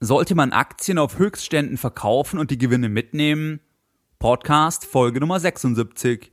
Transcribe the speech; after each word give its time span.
Sollte 0.00 0.34
man 0.34 0.52
Aktien 0.52 0.98
auf 0.98 1.18
Höchstständen 1.18 1.78
verkaufen 1.78 2.38
und 2.38 2.50
die 2.50 2.58
Gewinne 2.58 2.90
mitnehmen? 2.90 3.60
Podcast 4.18 4.84
Folge 4.84 5.20
Nummer 5.20 5.40
76. 5.40 6.32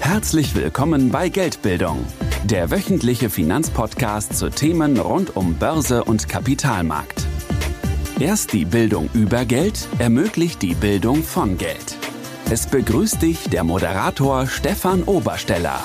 Herzlich 0.00 0.54
willkommen 0.54 1.10
bei 1.10 1.30
Geldbildung, 1.30 2.04
der 2.44 2.70
wöchentliche 2.70 3.30
Finanzpodcast 3.30 4.36
zu 4.36 4.50
Themen 4.50 4.98
rund 4.98 5.34
um 5.38 5.54
Börse 5.54 6.04
und 6.04 6.28
Kapitalmarkt. 6.28 7.26
Erst 8.20 8.52
die 8.52 8.66
Bildung 8.66 9.08
über 9.14 9.46
Geld 9.46 9.88
ermöglicht 9.98 10.60
die 10.60 10.74
Bildung 10.74 11.22
von 11.22 11.56
Geld. 11.56 11.96
Es 12.50 12.66
begrüßt 12.66 13.22
dich 13.22 13.48
der 13.48 13.64
Moderator 13.64 14.46
Stefan 14.46 15.04
Obersteller. 15.04 15.82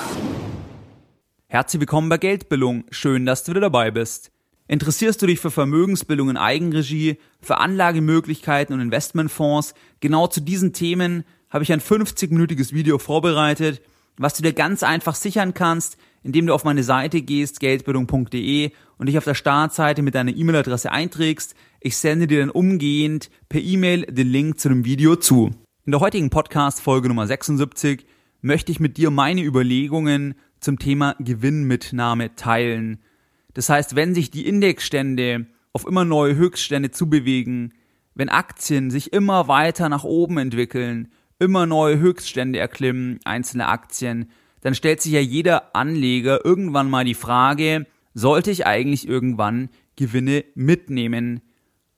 Herzlich 1.46 1.80
willkommen 1.80 2.10
bei 2.10 2.18
Geldbildung. 2.18 2.84
Schön, 2.90 3.24
dass 3.24 3.44
du 3.44 3.52
wieder 3.52 3.62
dabei 3.62 3.90
bist. 3.90 4.30
Interessierst 4.70 5.20
du 5.20 5.26
dich 5.26 5.40
für 5.40 5.50
Vermögensbildung 5.50 6.30
in 6.30 6.36
Eigenregie, 6.36 7.18
für 7.40 7.58
Anlagemöglichkeiten 7.58 8.72
und 8.72 8.80
Investmentfonds? 8.80 9.74
Genau 9.98 10.28
zu 10.28 10.40
diesen 10.40 10.72
Themen 10.72 11.24
habe 11.48 11.64
ich 11.64 11.72
ein 11.72 11.80
50-minütiges 11.80 12.72
Video 12.72 12.98
vorbereitet, 12.98 13.82
was 14.16 14.34
du 14.34 14.44
dir 14.44 14.52
ganz 14.52 14.84
einfach 14.84 15.16
sichern 15.16 15.54
kannst, 15.54 15.96
indem 16.22 16.46
du 16.46 16.54
auf 16.54 16.62
meine 16.62 16.84
Seite 16.84 17.20
gehst, 17.20 17.58
geldbildung.de 17.58 18.70
und 18.96 19.06
dich 19.06 19.18
auf 19.18 19.24
der 19.24 19.34
Startseite 19.34 20.02
mit 20.02 20.14
deiner 20.14 20.36
E-Mail-Adresse 20.36 20.92
einträgst. 20.92 21.56
Ich 21.80 21.96
sende 21.96 22.28
dir 22.28 22.38
dann 22.38 22.50
umgehend 22.50 23.28
per 23.48 23.60
E-Mail 23.60 24.02
den 24.02 24.28
Link 24.28 24.60
zu 24.60 24.68
dem 24.68 24.84
Video 24.84 25.16
zu. 25.16 25.50
In 25.84 25.90
der 25.90 26.00
heutigen 26.00 26.30
Podcast 26.30 26.80
Folge 26.80 27.08
Nummer 27.08 27.26
76 27.26 28.06
möchte 28.40 28.70
ich 28.70 28.78
mit 28.78 28.98
dir 28.98 29.10
meine 29.10 29.42
Überlegungen 29.42 30.36
zum 30.60 30.78
Thema 30.78 31.16
Gewinnmitnahme 31.18 32.36
teilen. 32.36 33.00
Das 33.54 33.68
heißt, 33.68 33.96
wenn 33.96 34.14
sich 34.14 34.30
die 34.30 34.46
Indexstände 34.46 35.46
auf 35.72 35.86
immer 35.86 36.04
neue 36.04 36.36
Höchststände 36.36 36.90
zubewegen, 36.90 37.74
wenn 38.14 38.28
Aktien 38.28 38.90
sich 38.90 39.12
immer 39.12 39.48
weiter 39.48 39.88
nach 39.88 40.04
oben 40.04 40.38
entwickeln, 40.38 41.08
immer 41.38 41.66
neue 41.66 41.98
Höchststände 41.98 42.58
erklimmen, 42.58 43.18
einzelne 43.24 43.68
Aktien, 43.68 44.30
dann 44.60 44.74
stellt 44.74 45.00
sich 45.00 45.12
ja 45.12 45.20
jeder 45.20 45.74
Anleger 45.74 46.44
irgendwann 46.44 46.90
mal 46.90 47.04
die 47.04 47.14
Frage, 47.14 47.86
sollte 48.14 48.50
ich 48.50 48.66
eigentlich 48.66 49.08
irgendwann 49.08 49.70
Gewinne 49.96 50.44
mitnehmen? 50.54 51.40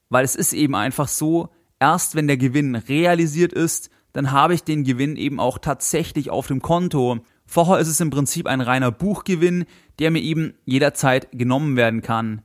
Weil 0.09 0.25
es 0.25 0.37
ist 0.37 0.53
eben 0.53 0.75
einfach 0.75 1.09
so, 1.09 1.49
erst 1.81 2.15
wenn 2.15 2.29
der 2.29 2.37
Gewinn 2.37 2.77
realisiert 2.77 3.53
ist, 3.53 3.91
dann 4.13 4.31
habe 4.31 4.55
ich 4.55 4.63
den 4.63 4.85
Gewinn 4.85 5.17
eben 5.17 5.41
auch 5.41 5.59
tatsächlich 5.59 6.31
auf 6.31 6.47
dem 6.47 6.61
Konto. 6.61 7.25
Vorher 7.53 7.81
ist 7.81 7.89
es 7.89 8.01
im 8.01 8.09
Prinzip 8.09 8.47
ein 8.47 8.63
reiner 8.63 8.91
Buchgewinn, 8.91 9.67
der 9.99 10.11
mir 10.11 10.23
eben 10.23 10.55
jederzeit 10.65 11.29
genommen 11.33 11.77
werden 11.77 12.01
kann. 12.01 12.41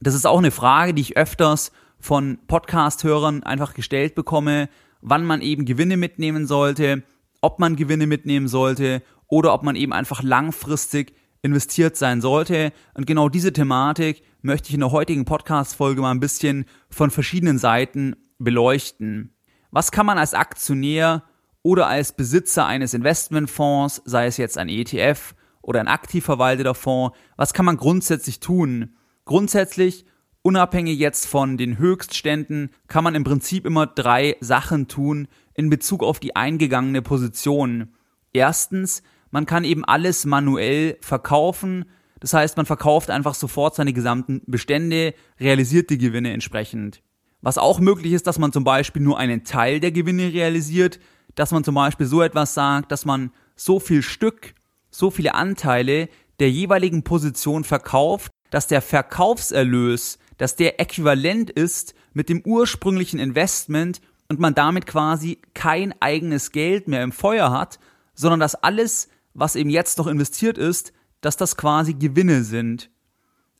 Das 0.00 0.12
ist 0.12 0.26
auch 0.26 0.36
eine 0.36 0.50
Frage, 0.50 0.92
die 0.92 1.00
ich 1.00 1.16
öfters 1.16 1.72
von 1.98 2.38
Podcast-Hörern 2.48 3.44
einfach 3.44 3.72
gestellt 3.72 4.14
bekomme, 4.14 4.68
wann 5.00 5.24
man 5.24 5.40
eben 5.40 5.64
Gewinne 5.64 5.96
mitnehmen 5.96 6.46
sollte, 6.46 7.02
ob 7.40 7.60
man 7.60 7.76
Gewinne 7.76 8.06
mitnehmen 8.06 8.46
sollte 8.46 9.02
oder 9.26 9.54
ob 9.54 9.62
man 9.62 9.74
eben 9.74 9.94
einfach 9.94 10.22
langfristig 10.22 11.14
investiert 11.40 11.96
sein 11.96 12.20
sollte. 12.20 12.74
Und 12.92 13.06
genau 13.06 13.30
diese 13.30 13.54
Thematik 13.54 14.22
möchte 14.42 14.68
ich 14.68 14.74
in 14.74 14.80
der 14.80 14.92
heutigen 14.92 15.24
Podcast-Folge 15.24 16.02
mal 16.02 16.10
ein 16.10 16.20
bisschen 16.20 16.66
von 16.90 17.10
verschiedenen 17.10 17.56
Seiten 17.56 18.16
beleuchten. 18.38 19.32
Was 19.70 19.92
kann 19.92 20.04
man 20.04 20.18
als 20.18 20.34
Aktionär 20.34 21.22
oder 21.62 21.86
als 21.86 22.12
Besitzer 22.12 22.66
eines 22.66 22.94
Investmentfonds, 22.94 24.02
sei 24.04 24.26
es 24.26 24.36
jetzt 24.36 24.58
ein 24.58 24.68
ETF 24.68 25.34
oder 25.60 25.80
ein 25.80 25.88
aktiv 25.88 26.24
verwalteter 26.24 26.74
Fonds, 26.74 27.16
was 27.36 27.54
kann 27.54 27.64
man 27.64 27.76
grundsätzlich 27.76 28.40
tun? 28.40 28.96
Grundsätzlich, 29.24 30.04
unabhängig 30.42 30.98
jetzt 30.98 31.26
von 31.26 31.56
den 31.56 31.78
Höchstständen, 31.78 32.70
kann 32.88 33.04
man 33.04 33.14
im 33.14 33.24
Prinzip 33.24 33.64
immer 33.64 33.86
drei 33.86 34.36
Sachen 34.40 34.88
tun 34.88 35.28
in 35.54 35.70
Bezug 35.70 36.02
auf 36.02 36.18
die 36.18 36.34
eingegangene 36.34 37.02
Position. 37.02 37.94
Erstens, 38.32 39.02
man 39.30 39.46
kann 39.46 39.64
eben 39.64 39.84
alles 39.84 40.24
manuell 40.24 40.98
verkaufen. 41.00 41.84
Das 42.18 42.34
heißt, 42.34 42.56
man 42.56 42.66
verkauft 42.66 43.10
einfach 43.10 43.34
sofort 43.34 43.74
seine 43.74 43.92
gesamten 43.92 44.42
Bestände, 44.46 45.14
realisiert 45.38 45.90
die 45.90 45.98
Gewinne 45.98 46.32
entsprechend. 46.32 47.02
Was 47.40 47.58
auch 47.58 47.80
möglich 47.80 48.12
ist, 48.12 48.26
dass 48.26 48.38
man 48.38 48.52
zum 48.52 48.62
Beispiel 48.62 49.02
nur 49.02 49.18
einen 49.18 49.42
Teil 49.42 49.80
der 49.80 49.90
Gewinne 49.90 50.32
realisiert, 50.32 51.00
dass 51.34 51.50
man 51.50 51.64
zum 51.64 51.74
Beispiel 51.74 52.06
so 52.06 52.22
etwas 52.22 52.54
sagt, 52.54 52.92
dass 52.92 53.04
man 53.04 53.32
so 53.56 53.80
viel 53.80 54.02
Stück 54.02 54.54
so 54.90 55.10
viele 55.10 55.34
Anteile 55.34 56.08
der 56.38 56.50
jeweiligen 56.50 57.02
Position 57.02 57.64
verkauft, 57.64 58.30
dass 58.50 58.66
der 58.66 58.82
Verkaufserlös, 58.82 60.18
dass 60.36 60.56
der 60.56 60.80
äquivalent 60.80 61.50
ist 61.50 61.94
mit 62.12 62.28
dem 62.28 62.42
ursprünglichen 62.44 63.18
Investment 63.18 64.00
und 64.28 64.38
man 64.38 64.54
damit 64.54 64.86
quasi 64.86 65.40
kein 65.54 65.94
eigenes 66.00 66.52
Geld 66.52 66.88
mehr 66.88 67.02
im 67.02 67.12
Feuer 67.12 67.50
hat, 67.50 67.78
sondern 68.14 68.40
dass 68.40 68.54
alles, 68.54 69.08
was 69.34 69.56
eben 69.56 69.70
jetzt 69.70 69.98
noch 69.98 70.06
investiert 70.06 70.58
ist, 70.58 70.92
dass 71.22 71.36
das 71.36 71.56
quasi 71.56 71.94
Gewinne 71.94 72.44
sind. 72.44 72.90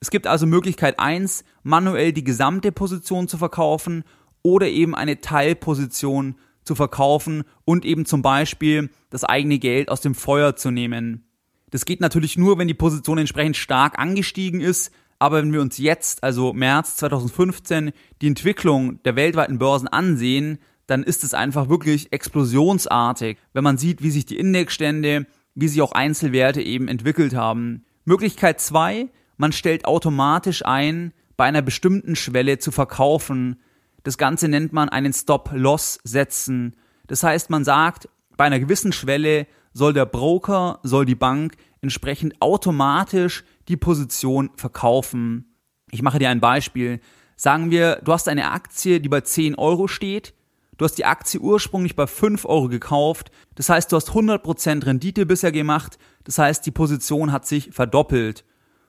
Es 0.00 0.10
gibt 0.10 0.26
also 0.26 0.46
Möglichkeit 0.46 0.98
eins, 0.98 1.44
manuell 1.62 2.12
die 2.12 2.24
gesamte 2.24 2.72
Position 2.72 3.28
zu 3.28 3.38
verkaufen 3.38 4.04
oder 4.42 4.66
eben 4.66 4.94
eine 4.94 5.20
Teilposition 5.20 6.36
zu 6.64 6.74
verkaufen 6.74 7.44
und 7.64 7.84
eben 7.84 8.06
zum 8.06 8.22
Beispiel 8.22 8.90
das 9.10 9.24
eigene 9.24 9.58
Geld 9.58 9.88
aus 9.88 10.00
dem 10.00 10.14
Feuer 10.14 10.56
zu 10.56 10.70
nehmen. 10.70 11.24
Das 11.70 11.84
geht 11.84 12.00
natürlich 12.00 12.36
nur, 12.36 12.58
wenn 12.58 12.68
die 12.68 12.74
Position 12.74 13.18
entsprechend 13.18 13.56
stark 13.56 13.98
angestiegen 13.98 14.60
ist, 14.60 14.92
aber 15.18 15.38
wenn 15.38 15.52
wir 15.52 15.60
uns 15.60 15.78
jetzt, 15.78 16.24
also 16.24 16.52
März 16.52 16.96
2015, 16.96 17.92
die 18.20 18.26
Entwicklung 18.26 19.02
der 19.04 19.14
weltweiten 19.14 19.58
Börsen 19.58 19.88
ansehen, 19.88 20.58
dann 20.86 21.04
ist 21.04 21.24
es 21.24 21.32
einfach 21.32 21.68
wirklich 21.68 22.12
explosionsartig, 22.12 23.38
wenn 23.52 23.64
man 23.64 23.78
sieht, 23.78 24.02
wie 24.02 24.10
sich 24.10 24.26
die 24.26 24.36
Indexstände, 24.36 25.26
wie 25.54 25.68
sich 25.68 25.80
auch 25.80 25.92
Einzelwerte 25.92 26.60
eben 26.60 26.88
entwickelt 26.88 27.34
haben. 27.34 27.84
Möglichkeit 28.04 28.60
zwei: 28.60 29.08
man 29.36 29.52
stellt 29.52 29.84
automatisch 29.84 30.64
ein, 30.64 31.12
bei 31.36 31.44
einer 31.44 31.62
bestimmten 31.62 32.16
Schwelle 32.16 32.58
zu 32.58 32.70
verkaufen. 32.72 33.60
Das 34.02 34.18
Ganze 34.18 34.48
nennt 34.48 34.72
man 34.72 34.88
einen 34.88 35.12
Stop-Loss 35.12 36.00
setzen. 36.04 36.76
Das 37.06 37.22
heißt, 37.22 37.50
man 37.50 37.64
sagt, 37.64 38.08
bei 38.36 38.44
einer 38.44 38.60
gewissen 38.60 38.92
Schwelle 38.92 39.46
soll 39.72 39.92
der 39.92 40.06
Broker, 40.06 40.80
soll 40.82 41.06
die 41.06 41.14
Bank 41.14 41.56
entsprechend 41.80 42.40
automatisch 42.40 43.44
die 43.68 43.76
Position 43.76 44.50
verkaufen. 44.56 45.56
Ich 45.90 46.02
mache 46.02 46.18
dir 46.18 46.30
ein 46.30 46.40
Beispiel. 46.40 47.00
Sagen 47.36 47.70
wir, 47.70 47.96
du 48.04 48.12
hast 48.12 48.28
eine 48.28 48.50
Aktie, 48.50 49.00
die 49.00 49.08
bei 49.08 49.20
10 49.20 49.56
Euro 49.56 49.88
steht. 49.88 50.34
Du 50.78 50.84
hast 50.84 50.94
die 50.94 51.04
Aktie 51.04 51.40
ursprünglich 51.40 51.96
bei 51.96 52.06
5 52.06 52.44
Euro 52.44 52.68
gekauft. 52.68 53.30
Das 53.54 53.68
heißt, 53.68 53.92
du 53.92 53.96
hast 53.96 54.10
100% 54.10 54.86
Rendite 54.86 55.26
bisher 55.26 55.52
gemacht. 55.52 55.98
Das 56.24 56.38
heißt, 56.38 56.64
die 56.66 56.70
Position 56.70 57.30
hat 57.30 57.46
sich 57.46 57.70
verdoppelt. 57.72 58.44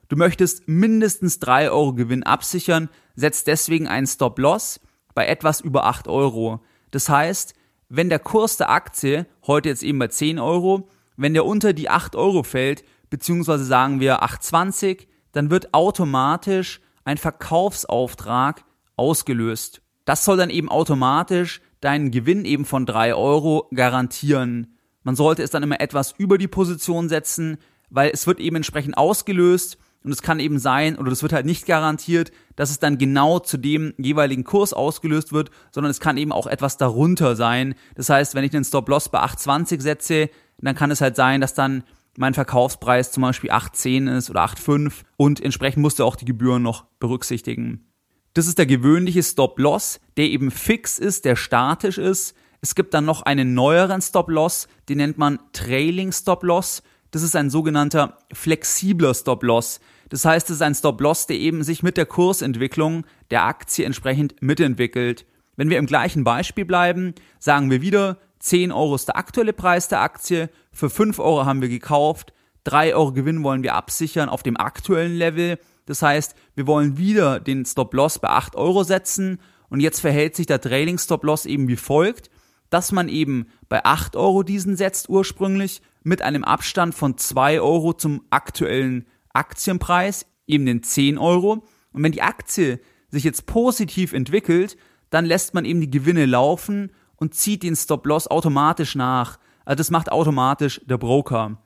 Du 0.09 0.15
möchtest 0.15 0.67
mindestens 0.67 1.39
3 1.39 1.71
Euro 1.71 1.93
Gewinn 1.93 2.23
absichern, 2.23 2.89
setzt 3.15 3.47
deswegen 3.47 3.87
einen 3.87 4.07
Stop-Loss 4.07 4.79
bei 5.13 5.27
etwas 5.27 5.61
über 5.61 5.85
8 5.85 6.07
Euro. 6.07 6.61
Das 6.91 7.09
heißt, 7.09 7.53
wenn 7.89 8.09
der 8.09 8.19
Kurs 8.19 8.57
der 8.57 8.69
Aktie 8.69 9.25
heute 9.45 9.69
jetzt 9.69 9.83
eben 9.83 9.99
bei 9.99 10.07
10 10.07 10.39
Euro, 10.39 10.89
wenn 11.15 11.33
der 11.33 11.45
unter 11.45 11.73
die 11.73 11.89
8 11.89 12.15
Euro 12.15 12.43
fällt, 12.43 12.83
beziehungsweise 13.09 13.65
sagen 13.65 13.99
wir 13.99 14.23
8,20, 14.23 15.07
dann 15.31 15.51
wird 15.51 15.73
automatisch 15.73 16.81
ein 17.05 17.17
Verkaufsauftrag 17.17 18.63
ausgelöst. 18.95 19.81
Das 20.05 20.25
soll 20.25 20.37
dann 20.37 20.49
eben 20.49 20.69
automatisch 20.69 21.61
deinen 21.81 22.11
Gewinn 22.11 22.45
eben 22.45 22.65
von 22.65 22.85
3 22.85 23.13
Euro 23.15 23.67
garantieren. 23.73 24.77
Man 25.03 25.15
sollte 25.15 25.43
es 25.43 25.51
dann 25.51 25.63
immer 25.63 25.81
etwas 25.81 26.13
über 26.17 26.37
die 26.37 26.47
Position 26.47 27.09
setzen, 27.09 27.57
weil 27.89 28.11
es 28.13 28.25
wird 28.25 28.39
eben 28.39 28.55
entsprechend 28.55 28.97
ausgelöst 28.97 29.77
und 30.03 30.11
es 30.11 30.21
kann 30.21 30.39
eben 30.39 30.59
sein, 30.59 30.97
oder 30.97 31.11
es 31.11 31.23
wird 31.23 31.33
halt 31.33 31.45
nicht 31.45 31.65
garantiert, 31.65 32.31
dass 32.55 32.69
es 32.69 32.79
dann 32.79 32.97
genau 32.97 33.39
zu 33.39 33.57
dem 33.57 33.93
jeweiligen 33.97 34.43
Kurs 34.43 34.73
ausgelöst 34.73 35.33
wird, 35.33 35.49
sondern 35.71 35.91
es 35.91 35.99
kann 35.99 36.17
eben 36.17 36.31
auch 36.31 36.47
etwas 36.47 36.77
darunter 36.77 37.35
sein. 37.35 37.75
Das 37.95 38.09
heißt, 38.09 38.35
wenn 38.35 38.43
ich 38.43 38.51
den 38.51 38.63
Stop-Loss 38.63 39.09
bei 39.09 39.19
8,20 39.19 39.81
setze, 39.81 40.29
dann 40.59 40.75
kann 40.75 40.91
es 40.91 41.01
halt 41.01 41.15
sein, 41.15 41.41
dass 41.41 41.53
dann 41.53 41.83
mein 42.17 42.33
Verkaufspreis 42.33 43.11
zum 43.11 43.21
Beispiel 43.21 43.51
8,10 43.51 44.17
ist 44.17 44.29
oder 44.29 44.45
8,5 44.45 44.93
und 45.17 45.41
entsprechend 45.41 45.81
musst 45.81 45.99
du 45.99 46.03
auch 46.03 46.15
die 46.15 46.25
Gebühren 46.25 46.61
noch 46.61 46.85
berücksichtigen. 46.99 47.89
Das 48.33 48.47
ist 48.47 48.57
der 48.57 48.65
gewöhnliche 48.65 49.23
Stop-Loss, 49.23 49.99
der 50.17 50.25
eben 50.25 50.51
fix 50.51 50.99
ist, 50.99 51.25
der 51.25 51.35
statisch 51.35 51.97
ist. 51.97 52.35
Es 52.61 52.75
gibt 52.75 52.93
dann 52.93 53.05
noch 53.05 53.23
einen 53.23 53.53
neueren 53.53 54.01
Stop-Loss, 54.01 54.67
den 54.89 54.97
nennt 54.97 55.17
man 55.17 55.39
Trailing 55.53 56.11
Stop-Loss. 56.11 56.81
Das 57.13 57.21
ist 57.21 57.35
ein 57.35 57.51
sogenannter 57.51 58.17
flexibler 58.33 59.13
Stop-Loss. 59.13 59.81
Das 60.09 60.25
heißt, 60.25 60.49
es 60.49 60.55
ist 60.55 60.61
ein 60.63 60.73
Stop-Loss, 60.73 61.27
der 61.27 61.37
eben 61.37 61.63
sich 61.63 61.83
mit 61.83 61.95
der 61.95 62.07
Kursentwicklung 62.07 63.05
der 63.29 63.43
Aktie 63.43 63.85
entsprechend 63.85 64.41
mitentwickelt. 64.41 65.27
Wenn 65.55 65.69
wir 65.69 65.77
im 65.77 65.85
gleichen 65.85 66.23
Beispiel 66.23 66.65
bleiben, 66.65 67.13
sagen 67.37 67.69
wir 67.69 67.83
wieder, 67.83 68.17
10 68.39 68.71
Euro 68.71 68.95
ist 68.95 69.09
der 69.09 69.17
aktuelle 69.17 69.53
Preis 69.53 69.89
der 69.89 70.01
Aktie, 70.01 70.49
für 70.71 70.89
5 70.89 71.19
Euro 71.19 71.45
haben 71.45 71.61
wir 71.61 71.69
gekauft, 71.69 72.33
3 72.63 72.95
Euro 72.95 73.13
Gewinn 73.13 73.43
wollen 73.43 73.61
wir 73.61 73.75
absichern 73.75 74.27
auf 74.27 74.41
dem 74.41 74.57
aktuellen 74.57 75.15
Level. 75.15 75.59
Das 75.85 76.01
heißt, 76.01 76.33
wir 76.55 76.65
wollen 76.65 76.97
wieder 76.97 77.39
den 77.39 77.63
Stop-Loss 77.63 78.17
bei 78.17 78.29
8 78.29 78.55
Euro 78.55 78.83
setzen 78.83 79.39
und 79.69 79.81
jetzt 79.81 79.99
verhält 79.99 80.35
sich 80.35 80.47
der 80.47 80.61
Trailing 80.61 80.97
Stop-Loss 80.97 81.45
eben 81.45 81.67
wie 81.67 81.75
folgt, 81.75 82.31
dass 82.71 82.91
man 82.91 83.07
eben 83.07 83.45
bei 83.69 83.85
8 83.85 84.15
Euro 84.15 84.41
diesen 84.41 84.75
setzt 84.75 85.09
ursprünglich 85.09 85.83
mit 86.03 86.21
einem 86.21 86.43
Abstand 86.43 86.95
von 86.95 87.17
2 87.17 87.61
Euro 87.61 87.93
zum 87.93 88.23
aktuellen 88.29 89.07
Aktienpreis, 89.33 90.25
eben 90.47 90.65
den 90.65 90.83
10 90.83 91.17
Euro. 91.17 91.65
Und 91.91 92.03
wenn 92.03 92.11
die 92.11 92.21
Aktie 92.21 92.79
sich 93.09 93.23
jetzt 93.23 93.45
positiv 93.45 94.13
entwickelt, 94.13 94.77
dann 95.09 95.25
lässt 95.25 95.53
man 95.53 95.65
eben 95.65 95.81
die 95.81 95.91
Gewinne 95.91 96.25
laufen 96.25 96.91
und 97.15 97.35
zieht 97.35 97.63
den 97.63 97.75
Stop-Loss 97.75 98.27
automatisch 98.27 98.95
nach. 98.95 99.39
Also 99.65 99.77
das 99.77 99.91
macht 99.91 100.11
automatisch 100.11 100.81
der 100.85 100.97
Broker. 100.97 101.57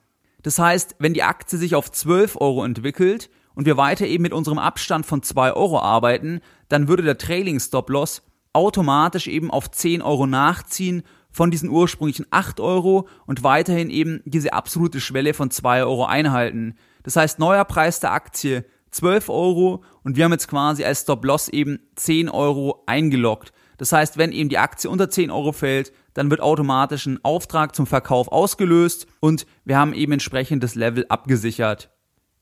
Das 0.43 0.59
heißt, 0.59 0.95
wenn 0.99 1.13
die 1.13 1.23
Aktie 1.23 1.57
sich 1.57 1.75
auf 1.75 1.91
12 1.91 2.37
Euro 2.39 2.63
entwickelt 2.63 3.29
und 3.55 3.65
wir 3.65 3.77
weiter 3.77 4.05
eben 4.05 4.21
mit 4.21 4.33
unserem 4.33 4.59
Abstand 4.59 5.05
von 5.05 5.23
2 5.23 5.53
Euro 5.53 5.79
arbeiten, 5.79 6.41
dann 6.69 6.87
würde 6.87 7.03
der 7.03 7.17
Trailing 7.17 7.59
Stop 7.59 7.89
Loss 7.89 8.21
automatisch 8.53 9.27
eben 9.27 9.49
auf 9.51 9.71
10 9.71 10.01
Euro 10.01 10.27
nachziehen 10.27 11.03
von 11.37 11.51
diesen 11.51 11.69
ursprünglichen 11.69 12.25
8 12.31 12.59
Euro 12.59 13.07
und 13.27 13.43
weiterhin 13.43 13.91
eben 13.91 14.21
diese 14.25 14.53
absolute 14.53 14.99
Schwelle 14.99 15.35
von 15.35 15.51
2 15.51 15.83
Euro 15.83 16.03
einhalten. 16.07 16.73
Das 17.03 17.15
heißt, 17.15 17.37
neuer 17.37 17.63
Preis 17.63 17.99
der 17.99 18.11
Aktie 18.11 18.65
12 18.89 19.29
Euro 19.29 19.83
und 20.03 20.17
wir 20.17 20.23
haben 20.23 20.31
jetzt 20.31 20.47
quasi 20.47 20.83
als 20.83 21.01
Stop 21.01 21.23
Loss 21.23 21.47
eben 21.49 21.77
10 21.95 22.29
Euro 22.29 22.81
eingeloggt. 22.87 23.53
Das 23.77 23.91
heißt, 23.91 24.17
wenn 24.17 24.31
eben 24.31 24.49
die 24.49 24.57
Aktie 24.57 24.89
unter 24.89 25.11
10 25.11 25.29
Euro 25.29 25.51
fällt, 25.51 25.93
dann 26.15 26.31
wird 26.31 26.41
automatisch 26.41 27.05
ein 27.05 27.23
Auftrag 27.23 27.75
zum 27.75 27.85
Verkauf 27.85 28.29
ausgelöst 28.31 29.05
und 29.19 29.45
wir 29.63 29.77
haben 29.77 29.93
eben 29.93 30.13
entsprechend 30.13 30.63
das 30.63 30.73
Level 30.73 31.05
abgesichert. 31.07 31.91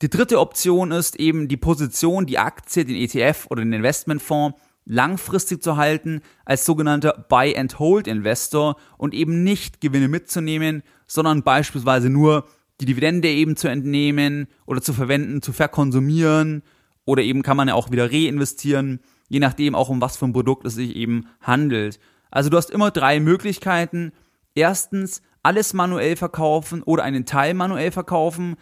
Die 0.01 0.09
dritte 0.09 0.39
Option 0.39 0.94
ist 0.94 1.19
eben 1.19 1.50
die 1.50 1.57
Position, 1.57 2.25
die 2.25 2.39
Aktie, 2.39 2.86
den 2.86 2.95
ETF 2.95 3.47
oder 3.50 3.62
den 3.62 3.74
Investmentfonds 3.74 4.57
langfristig 4.85 5.61
zu 5.63 5.77
halten 5.77 6.21
als 6.45 6.65
sogenannter 6.65 7.25
Buy-and-Hold-Investor 7.27 8.77
und 8.97 9.13
eben 9.13 9.43
nicht 9.43 9.81
Gewinne 9.81 10.07
mitzunehmen, 10.07 10.83
sondern 11.07 11.43
beispielsweise 11.43 12.09
nur 12.09 12.45
die 12.79 12.85
Dividende 12.85 13.29
eben 13.29 13.55
zu 13.55 13.67
entnehmen 13.67 14.47
oder 14.65 14.81
zu 14.81 14.93
verwenden, 14.93 15.41
zu 15.41 15.53
verkonsumieren 15.53 16.63
oder 17.05 17.23
eben 17.23 17.41
kann 17.41 17.57
man 17.57 17.67
ja 17.67 17.73
auch 17.73 17.91
wieder 17.91 18.11
reinvestieren, 18.11 18.99
je 19.27 19.39
nachdem 19.39 19.75
auch 19.75 19.89
um 19.89 20.01
was 20.01 20.17
für 20.17 20.25
ein 20.25 20.33
Produkt 20.33 20.65
es 20.65 20.75
sich 20.75 20.95
eben 20.95 21.27
handelt. 21.41 21.99
Also 22.31 22.49
du 22.49 22.57
hast 22.57 22.69
immer 22.69 22.91
drei 22.91 23.19
Möglichkeiten. 23.19 24.11
Erstens, 24.55 25.21
alles 25.41 25.73
manuell 25.73 26.15
verkaufen 26.15 26.81
oder 26.83 27.03
einen 27.03 27.25
Teil 27.25 27.53
manuell 27.53 27.91
verkaufen. 27.91 28.55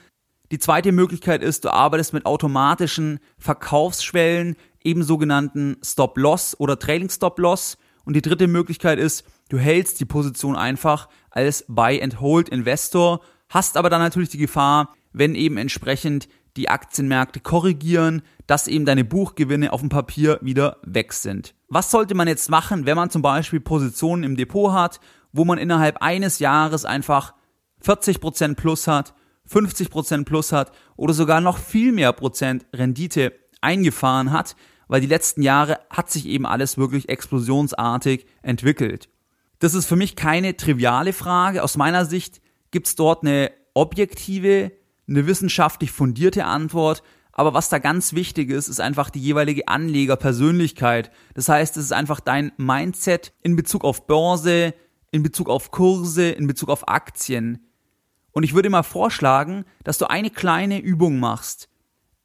Die 0.52 0.60
zweite 0.60 0.92
Möglichkeit 0.92 1.42
ist, 1.42 1.66
du 1.66 1.74
arbeitest 1.74 2.14
mit 2.14 2.26
automatischen 2.26 3.20
Verkaufsschwellen, 3.38 4.56
eben 4.84 5.04
sogenannten 5.04 5.78
Stop-Loss 5.84 6.60
oder 6.60 6.80
Trailing-Stop-Loss. 6.80 7.78
Und 8.06 8.16
die 8.16 8.22
dritte 8.22 8.48
Möglichkeit 8.48 9.00
ist, 9.00 9.26
du 9.50 9.58
hältst 9.58 10.00
die 10.00 10.06
Position 10.06 10.56
einfach 10.56 11.08
als 11.30 11.66
Buy-and-Hold-Investor, 11.68 13.22
hast 13.50 13.78
aber 13.78 13.90
dann 13.90 14.02
natürlich 14.02 14.30
die 14.30 14.38
Gefahr, 14.38 14.94
wenn 15.14 15.36
eben 15.36 15.58
entsprechend 15.58 16.28
die 16.58 16.70
Aktienmärkte 16.70 17.40
korrigieren, 17.40 18.22
dass 18.46 18.68
eben 18.68 18.86
deine 18.86 19.04
Buchgewinne 19.04 19.74
auf 19.74 19.80
dem 19.80 19.90
Papier 19.90 20.40
wieder 20.42 20.78
weg 20.84 21.14
sind. 21.14 21.56
Was 21.68 21.90
sollte 21.90 22.14
man 22.14 22.28
jetzt 22.28 22.50
machen, 22.50 22.86
wenn 22.86 22.96
man 22.96 23.10
zum 23.10 23.22
Beispiel 23.22 23.60
Positionen 23.60 24.24
im 24.24 24.36
Depot 24.36 24.72
hat, 24.72 25.00
wo 25.32 25.46
man 25.46 25.58
innerhalb 25.58 25.98
eines 26.02 26.40
Jahres 26.40 26.86
einfach 26.86 27.34
40% 27.84 28.56
plus 28.56 28.88
hat, 28.88 29.14
50% 29.50 30.26
plus 30.26 30.52
hat 30.52 30.72
oder 30.96 31.14
sogar 31.14 31.42
noch 31.42 31.58
viel 31.58 31.92
mehr 31.92 32.14
Prozent 32.14 32.66
Rendite 32.74 33.34
eingefahren 33.62 34.32
hat, 34.32 34.56
weil 34.88 35.02
die 35.02 35.08
letzten 35.08 35.42
Jahre 35.42 35.80
hat 35.90 36.12
sich 36.12 36.26
eben 36.26 36.46
alles 36.46 36.78
wirklich 36.78 37.10
explosionsartig 37.10 38.26
entwickelt. 38.42 39.10
Das 39.60 39.74
ist 39.74 39.86
für 39.86 39.96
mich 39.96 40.16
keine 40.16 40.58
triviale 40.58 41.14
Frage. 41.14 41.64
Aus 41.64 41.78
meiner 41.78 42.06
Sicht 42.06 42.42
gibt 42.72 42.88
es 42.88 42.96
dort 42.96 43.24
eine 43.24 43.52
objektive, 43.74 44.72
eine 45.08 45.28
wissenschaftlich 45.28 45.92
fundierte 45.92 46.46
Antwort. 46.46 47.04
Aber 47.32 47.54
was 47.54 47.70
da 47.70 47.80
ganz 47.80 48.14
wichtig 48.14 48.52
ist, 48.52 48.68
ist 48.68 48.80
einfach 48.80 49.10
die 49.10 49.22
jeweilige 49.22 49.68
Anlegerpersönlichkeit. 49.68 51.12
Das 51.34 51.50
heißt, 51.50 51.78
es 51.78 51.86
ist 51.86 51.94
einfach 51.94 52.20
dein 52.20 52.52
Mindset 52.58 53.34
in 53.42 53.56
Bezug 53.56 53.84
auf 53.84 54.06
Börse, 54.06 54.74
in 55.12 55.24
Bezug 55.24 55.50
auf 55.50 55.72
Kurse, 55.72 56.30
in 56.30 56.46
Bezug 56.46 56.70
auf 56.70 56.88
Aktien. 56.88 57.66
Und 58.32 58.44
ich 58.44 58.54
würde 58.54 58.70
mal 58.70 58.84
vorschlagen, 58.84 59.66
dass 59.84 59.98
du 59.98 60.10
eine 60.10 60.30
kleine 60.30 60.80
Übung 60.80 61.20
machst. 61.20 61.70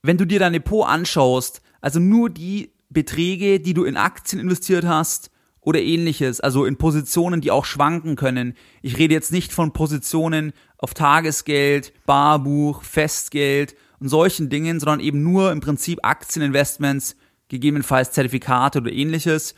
Wenn 0.02 0.19
du 0.19 0.26
dir 0.26 0.38
dein 0.38 0.52
Depot 0.55 0.87
anschaust, 0.87 1.62
also 1.80 2.00
nur 2.00 2.30
die 2.30 2.72
Beträge, 2.90 3.60
die 3.60 3.75
du 3.75 3.84
in 3.84 3.96
Aktien 3.96 4.40
investiert 4.40 4.84
hast 4.84 5.30
oder 5.60 5.82
ähnliches, 5.82 6.40
also 6.40 6.64
in 6.64 6.76
Positionen, 6.76 7.40
die 7.40 7.50
auch 7.50 7.64
schwanken 7.64 8.16
können. 8.16 8.54
Ich 8.80 8.96
rede 8.98 9.14
jetzt 9.14 9.32
nicht 9.32 9.52
von 9.52 9.72
Positionen 9.72 10.52
auf 10.78 10.94
Tagesgeld, 10.94 11.92
Barbuch, 12.06 12.82
Festgeld 12.82 13.76
und 14.00 14.08
solchen 14.08 14.48
Dingen, 14.48 14.80
sondern 14.80 15.00
eben 15.00 15.22
nur 15.22 15.52
im 15.52 15.60
Prinzip 15.60 15.98
Aktieninvestments, 16.02 17.16
gegebenenfalls 17.48 18.12
Zertifikate 18.12 18.78
oder 18.81 18.92
ähnliches. 18.92 19.54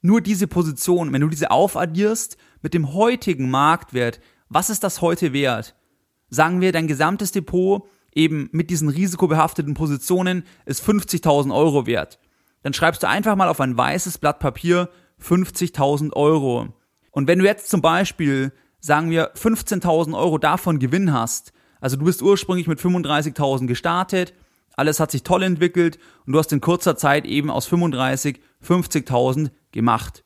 Nur 0.00 0.20
diese 0.20 0.46
Position, 0.46 1.12
wenn 1.12 1.20
du 1.20 1.28
diese 1.28 1.50
aufaddierst 1.50 2.36
mit 2.62 2.74
dem 2.74 2.94
heutigen 2.94 3.50
Marktwert, 3.50 4.20
was 4.48 4.70
ist 4.70 4.84
das 4.84 5.00
heute 5.00 5.32
wert? 5.32 5.74
Sagen 6.30 6.60
wir, 6.60 6.72
dein 6.72 6.86
gesamtes 6.86 7.32
Depot 7.32 7.86
eben 8.14 8.48
mit 8.52 8.70
diesen 8.70 8.88
risikobehafteten 8.88 9.74
Positionen 9.74 10.44
ist 10.64 10.86
50.000 10.86 11.54
Euro 11.54 11.86
wert. 11.86 12.18
Dann 12.62 12.74
schreibst 12.74 13.02
du 13.02 13.08
einfach 13.08 13.36
mal 13.36 13.48
auf 13.48 13.60
ein 13.60 13.76
weißes 13.76 14.18
Blatt 14.18 14.38
Papier 14.38 14.88
50.000 15.20 16.12
Euro. 16.12 16.68
Und 17.10 17.28
wenn 17.28 17.38
du 17.38 17.44
jetzt 17.44 17.68
zum 17.68 17.80
Beispiel, 17.80 18.52
sagen 18.80 19.10
wir, 19.10 19.34
15.000 19.34 20.16
Euro 20.16 20.38
davon 20.38 20.78
Gewinn 20.78 21.12
hast, 21.12 21.52
also 21.80 21.96
du 21.96 22.04
bist 22.04 22.22
ursprünglich 22.22 22.68
mit 22.68 22.80
35.000 22.80 23.66
gestartet, 23.66 24.34
alles 24.74 25.00
hat 25.00 25.10
sich 25.10 25.22
toll 25.22 25.42
entwickelt 25.42 25.98
und 26.26 26.32
du 26.32 26.38
hast 26.38 26.52
in 26.52 26.60
kurzer 26.60 26.96
Zeit 26.96 27.26
eben 27.26 27.50
aus 27.50 27.66
35 27.66 28.40
50.000 28.66 29.50
gemacht. 29.72 30.24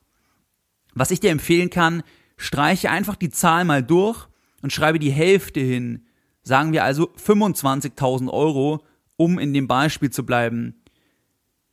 Was 0.93 1.11
ich 1.11 1.19
dir 1.19 1.31
empfehlen 1.31 1.69
kann, 1.69 2.03
streiche 2.37 2.89
einfach 2.89 3.15
die 3.15 3.29
Zahl 3.29 3.65
mal 3.65 3.83
durch 3.83 4.27
und 4.61 4.71
schreibe 4.71 4.99
die 4.99 5.11
Hälfte 5.11 5.59
hin. 5.59 6.06
Sagen 6.47 6.71
wir 6.71 6.85
also 6.85 7.09
25.000 7.21 8.29
Euro, 8.29 8.79
um 9.17 9.37
in 9.37 9.53
dem 9.53 9.67
Beispiel 9.67 10.11
zu 10.11 10.25
bleiben. 10.25 10.81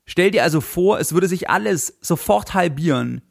Stell 0.05 0.33
dir 0.33 0.43
also 0.43 0.61
vor, 0.61 0.99
es 0.99 1.13
würde 1.13 1.29
sich 1.29 1.49
alles 1.49 1.97
sofort 2.01 2.55
halbieren. 2.55 3.23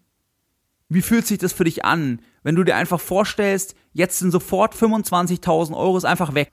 Wie 0.87 1.01
fühlt 1.01 1.27
sich 1.27 1.39
das 1.39 1.51
für 1.51 1.65
dich 1.65 1.83
an, 1.83 2.21
wenn 2.43 2.55
du 2.55 2.63
dir 2.63 2.77
einfach 2.77 3.01
vorstellst, 3.01 3.75
jetzt 3.91 4.19
sind 4.19 4.31
sofort 4.31 4.73
25.000 4.73 5.75
Euro 5.75 5.97
ist 5.97 6.05
einfach 6.05 6.33
weg. 6.33 6.49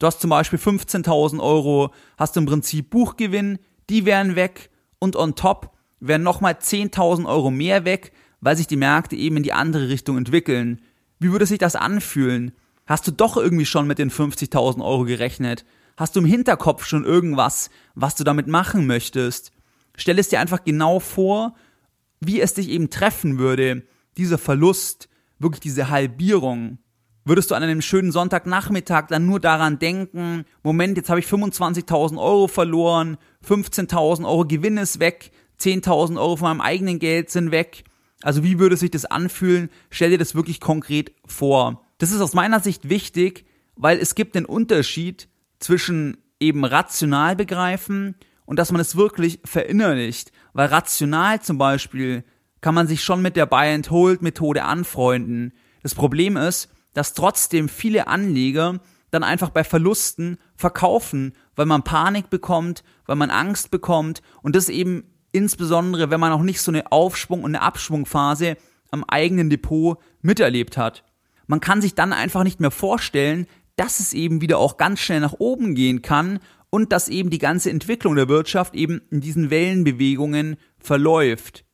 Du 0.00 0.08
hast 0.08 0.20
zum 0.20 0.30
Beispiel 0.30 0.58
15.000 0.58 1.40
Euro, 1.40 1.92
hast 2.18 2.36
im 2.36 2.46
Prinzip 2.46 2.90
Buchgewinn, 2.90 3.60
die 3.90 4.06
wären 4.06 4.34
weg 4.34 4.70
und 4.98 5.14
on 5.14 5.36
top 5.36 5.70
wären 6.00 6.24
nochmal 6.24 6.54
10.000 6.54 7.28
Euro 7.28 7.52
mehr 7.52 7.84
weg, 7.84 8.10
weil 8.40 8.56
sich 8.56 8.66
die 8.66 8.74
Märkte 8.74 9.14
eben 9.14 9.36
in 9.36 9.44
die 9.44 9.52
andere 9.52 9.88
Richtung 9.88 10.18
entwickeln. 10.18 10.82
Wie 11.20 11.30
würde 11.30 11.46
sich 11.46 11.58
das 11.58 11.76
anfühlen? 11.76 12.50
Hast 12.86 13.06
du 13.06 13.12
doch 13.12 13.36
irgendwie 13.36 13.66
schon 13.66 13.86
mit 13.86 13.98
den 13.98 14.10
50.000 14.10 14.84
Euro 14.84 15.04
gerechnet? 15.04 15.64
Hast 15.96 16.16
du 16.16 16.20
im 16.20 16.26
Hinterkopf 16.26 16.84
schon 16.84 17.04
irgendwas, 17.04 17.70
was 17.94 18.14
du 18.14 18.24
damit 18.24 18.48
machen 18.48 18.86
möchtest? 18.86 19.52
Stell 19.96 20.18
es 20.18 20.28
dir 20.28 20.40
einfach 20.40 20.64
genau 20.64 21.00
vor, 21.00 21.54
wie 22.20 22.40
es 22.40 22.54
dich 22.54 22.68
eben 22.68 22.90
treffen 22.90 23.38
würde, 23.38 23.84
dieser 24.16 24.38
Verlust, 24.38 25.08
wirklich 25.38 25.60
diese 25.60 25.90
Halbierung. 25.90 26.78
Würdest 27.24 27.50
du 27.50 27.54
an 27.54 27.62
einem 27.62 27.82
schönen 27.82 28.10
Sonntagnachmittag 28.10 29.06
dann 29.08 29.26
nur 29.26 29.38
daran 29.38 29.78
denken, 29.78 30.44
Moment, 30.62 30.96
jetzt 30.96 31.08
habe 31.08 31.20
ich 31.20 31.26
25.000 31.26 32.18
Euro 32.18 32.48
verloren, 32.48 33.16
15.000 33.46 34.24
Euro 34.24 34.44
Gewinn 34.44 34.76
ist 34.76 34.98
weg, 34.98 35.30
10.000 35.60 36.18
Euro 36.18 36.36
von 36.36 36.48
meinem 36.48 36.60
eigenen 36.60 36.98
Geld 36.98 37.30
sind 37.30 37.52
weg. 37.52 37.84
Also 38.22 38.42
wie 38.42 38.58
würde 38.58 38.76
sich 38.76 38.90
das 38.90 39.04
anfühlen? 39.04 39.70
Stell 39.90 40.10
dir 40.10 40.18
das 40.18 40.34
wirklich 40.34 40.60
konkret 40.60 41.12
vor. 41.26 41.84
Das 42.02 42.10
ist 42.10 42.20
aus 42.20 42.34
meiner 42.34 42.58
Sicht 42.58 42.88
wichtig, 42.88 43.46
weil 43.76 43.98
es 43.98 44.16
gibt 44.16 44.36
einen 44.36 44.44
Unterschied 44.44 45.28
zwischen 45.60 46.16
eben 46.40 46.64
rational 46.64 47.36
begreifen 47.36 48.16
und 48.44 48.58
dass 48.58 48.72
man 48.72 48.80
es 48.80 48.96
wirklich 48.96 49.38
verinnerlicht. 49.44 50.32
Weil 50.52 50.66
rational 50.66 51.40
zum 51.42 51.58
Beispiel 51.58 52.24
kann 52.60 52.74
man 52.74 52.88
sich 52.88 53.04
schon 53.04 53.22
mit 53.22 53.36
der 53.36 53.46
Buy-and-Hold-Methode 53.46 54.64
anfreunden. 54.64 55.52
Das 55.84 55.94
Problem 55.94 56.36
ist, 56.36 56.70
dass 56.92 57.14
trotzdem 57.14 57.68
viele 57.68 58.08
Anleger 58.08 58.80
dann 59.12 59.22
einfach 59.22 59.50
bei 59.50 59.62
Verlusten 59.62 60.38
verkaufen, 60.56 61.34
weil 61.54 61.66
man 61.66 61.84
Panik 61.84 62.30
bekommt, 62.30 62.82
weil 63.06 63.14
man 63.14 63.30
Angst 63.30 63.70
bekommt 63.70 64.22
und 64.42 64.56
das 64.56 64.68
eben 64.70 65.04
insbesondere, 65.30 66.10
wenn 66.10 66.18
man 66.18 66.32
auch 66.32 66.42
nicht 66.42 66.62
so 66.62 66.72
eine 66.72 66.90
Aufschwung- 66.90 67.44
und 67.44 67.54
eine 67.54 67.62
Abschwungphase 67.62 68.56
am 68.90 69.04
eigenen 69.04 69.50
Depot 69.50 69.98
miterlebt 70.20 70.76
hat. 70.76 71.04
Man 71.52 71.60
kann 71.60 71.82
sich 71.82 71.94
dann 71.94 72.14
einfach 72.14 72.44
nicht 72.44 72.60
mehr 72.60 72.70
vorstellen, 72.70 73.46
dass 73.76 74.00
es 74.00 74.14
eben 74.14 74.40
wieder 74.40 74.56
auch 74.56 74.78
ganz 74.78 75.00
schnell 75.00 75.20
nach 75.20 75.34
oben 75.38 75.74
gehen 75.74 76.00
kann 76.00 76.38
und 76.70 76.92
dass 76.92 77.10
eben 77.10 77.28
die 77.28 77.36
ganze 77.36 77.68
Entwicklung 77.68 78.14
der 78.14 78.30
Wirtschaft 78.30 78.74
eben 78.74 79.02
in 79.10 79.20
diesen 79.20 79.50
Wellenbewegungen 79.50 80.56
verläuft. 80.78 81.66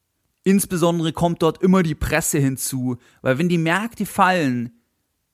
Insbesondere 0.42 1.12
kommt 1.12 1.44
dort 1.44 1.62
immer 1.62 1.84
die 1.84 1.94
Presse 1.94 2.40
hinzu, 2.40 2.96
weil 3.22 3.38
wenn 3.38 3.48
die 3.48 3.56
Märkte 3.56 4.04
fallen, 4.04 4.80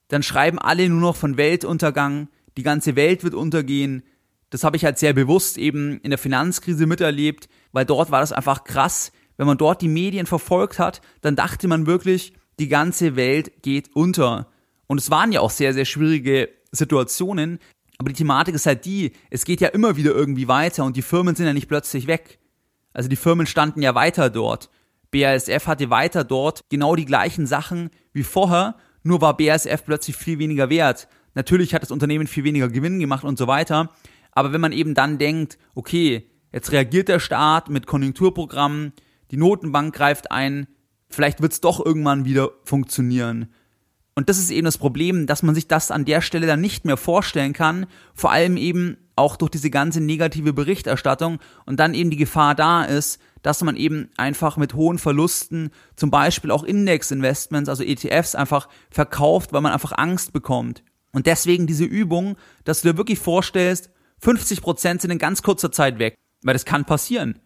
dann 0.09 0.21
schreiben 0.21 0.59
alle 0.59 0.87
nur 0.89 1.01
noch 1.01 1.15
von 1.15 1.37
Weltuntergang, 1.37 2.29
die 2.55 2.61
ganze 2.61 2.95
Welt 2.95 3.23
wird 3.23 3.33
untergehen. 3.33 4.03
Das 4.51 4.63
habe 4.63 4.77
ich 4.77 4.85
halt 4.85 4.99
sehr 4.99 5.13
bewusst 5.13 5.57
eben 5.57 5.99
in 6.01 6.11
der 6.11 6.19
Finanzkrise 6.19 6.85
miterlebt, 6.85 7.49
weil 7.71 7.85
dort 7.85 8.11
war 8.11 8.19
das 8.19 8.31
einfach 8.31 8.63
krass. 8.63 9.11
Wenn 9.37 9.47
man 9.47 9.57
dort 9.57 9.81
die 9.81 9.87
Medien 9.87 10.27
verfolgt 10.27 10.77
hat, 10.77 11.01
dann 11.21 11.35
dachte 11.35 11.67
man 11.67 11.87
wirklich, 11.87 12.33
die 12.59 12.67
ganze 12.67 13.15
Welt 13.15 13.61
geht 13.61 13.95
unter. 13.95 14.47
Und 14.87 14.99
es 14.99 15.09
waren 15.09 15.31
ja 15.31 15.41
auch 15.41 15.49
sehr, 15.49 15.73
sehr 15.73 15.85
schwierige 15.85 16.49
Situationen. 16.71 17.59
Aber 17.97 18.09
die 18.09 18.15
Thematik 18.15 18.55
ist 18.55 18.65
halt 18.65 18.85
die, 18.85 19.13
es 19.29 19.45
geht 19.45 19.61
ja 19.61 19.69
immer 19.69 19.95
wieder 19.95 20.11
irgendwie 20.11 20.47
weiter 20.47 20.83
und 20.83 20.97
die 20.97 21.01
Firmen 21.01 21.35
sind 21.35 21.45
ja 21.45 21.53
nicht 21.53 21.69
plötzlich 21.69 22.07
weg. 22.07 22.39
Also 22.93 23.09
die 23.09 23.15
Firmen 23.15 23.47
standen 23.47 23.81
ja 23.81 23.95
weiter 23.95 24.29
dort. 24.29 24.69
BASF 25.11 25.67
hatte 25.67 25.89
weiter 25.89 26.23
dort 26.23 26.61
genau 26.69 26.95
die 26.95 27.05
gleichen 27.05 27.47
Sachen 27.47 27.89
wie 28.11 28.23
vorher, 28.23 28.75
nur 29.03 29.21
war 29.21 29.37
BASF 29.37 29.85
plötzlich 29.85 30.15
viel 30.15 30.39
weniger 30.39 30.69
wert. 30.69 31.07
Natürlich 31.35 31.73
hat 31.73 31.83
das 31.83 31.91
Unternehmen 31.91 32.27
viel 32.27 32.43
weniger 32.43 32.69
Gewinn 32.69 32.99
gemacht 32.99 33.23
und 33.23 33.37
so 33.37 33.47
weiter. 33.47 33.91
Aber 34.31 34.51
wenn 34.51 34.61
man 34.61 34.71
eben 34.71 34.93
dann 34.93 35.17
denkt, 35.17 35.57
okay, 35.73 36.29
jetzt 36.51 36.71
reagiert 36.71 37.07
der 37.07 37.19
Staat 37.19 37.69
mit 37.69 37.87
Konjunkturprogrammen, 37.87 38.93
die 39.31 39.37
Notenbank 39.37 39.95
greift 39.95 40.31
ein, 40.31 40.67
vielleicht 41.15 41.41
wird 41.41 41.53
es 41.53 41.61
doch 41.61 41.83
irgendwann 41.83 42.25
wieder 42.25 42.51
funktionieren. 42.63 43.49
Und 44.15 44.29
das 44.29 44.37
ist 44.37 44.49
eben 44.49 44.65
das 44.65 44.77
Problem, 44.77 45.27
dass 45.27 45.43
man 45.43 45.55
sich 45.55 45.67
das 45.67 45.91
an 45.91 46.05
der 46.05 46.21
Stelle 46.21 46.47
dann 46.47 46.61
nicht 46.61 46.85
mehr 46.85 46.95
vorstellen 46.95 47.51
kann, 47.51 47.85
vor 48.13 48.31
allem 48.31 48.55
eben 48.55 48.97
auch 49.17 49.35
durch 49.35 49.51
diese 49.51 49.69
ganze 49.69 50.01
negative 50.01 50.53
Berichterstattung 50.53 51.39
und 51.65 51.79
dann 51.79 51.93
eben 51.93 52.09
die 52.09 52.17
Gefahr 52.17 52.55
da 52.55 52.83
ist, 52.83 53.19
dass 53.41 53.61
man 53.61 53.75
eben 53.75 54.09
einfach 54.17 54.57
mit 54.57 54.73
hohen 54.73 54.97
Verlusten 54.97 55.71
zum 55.95 56.11
Beispiel 56.11 56.51
auch 56.51 56.63
Index-Investments, 56.63 57.69
also 57.69 57.83
ETFs 57.83 58.35
einfach 58.35 58.69
verkauft, 58.89 59.53
weil 59.53 59.61
man 59.61 59.73
einfach 59.73 59.97
Angst 59.97 60.33
bekommt. 60.33 60.83
Und 61.11 61.27
deswegen 61.27 61.67
diese 61.67 61.85
Übung, 61.85 62.37
dass 62.63 62.81
du 62.81 62.91
dir 62.91 62.97
wirklich 62.97 63.19
vorstellst, 63.19 63.89
50% 64.23 65.01
sind 65.01 65.11
in 65.11 65.17
ganz 65.17 65.43
kurzer 65.43 65.71
Zeit 65.71 65.99
weg, 65.99 66.15
weil 66.41 66.53
das 66.53 66.65
kann 66.65 66.85
passieren. 66.85 67.39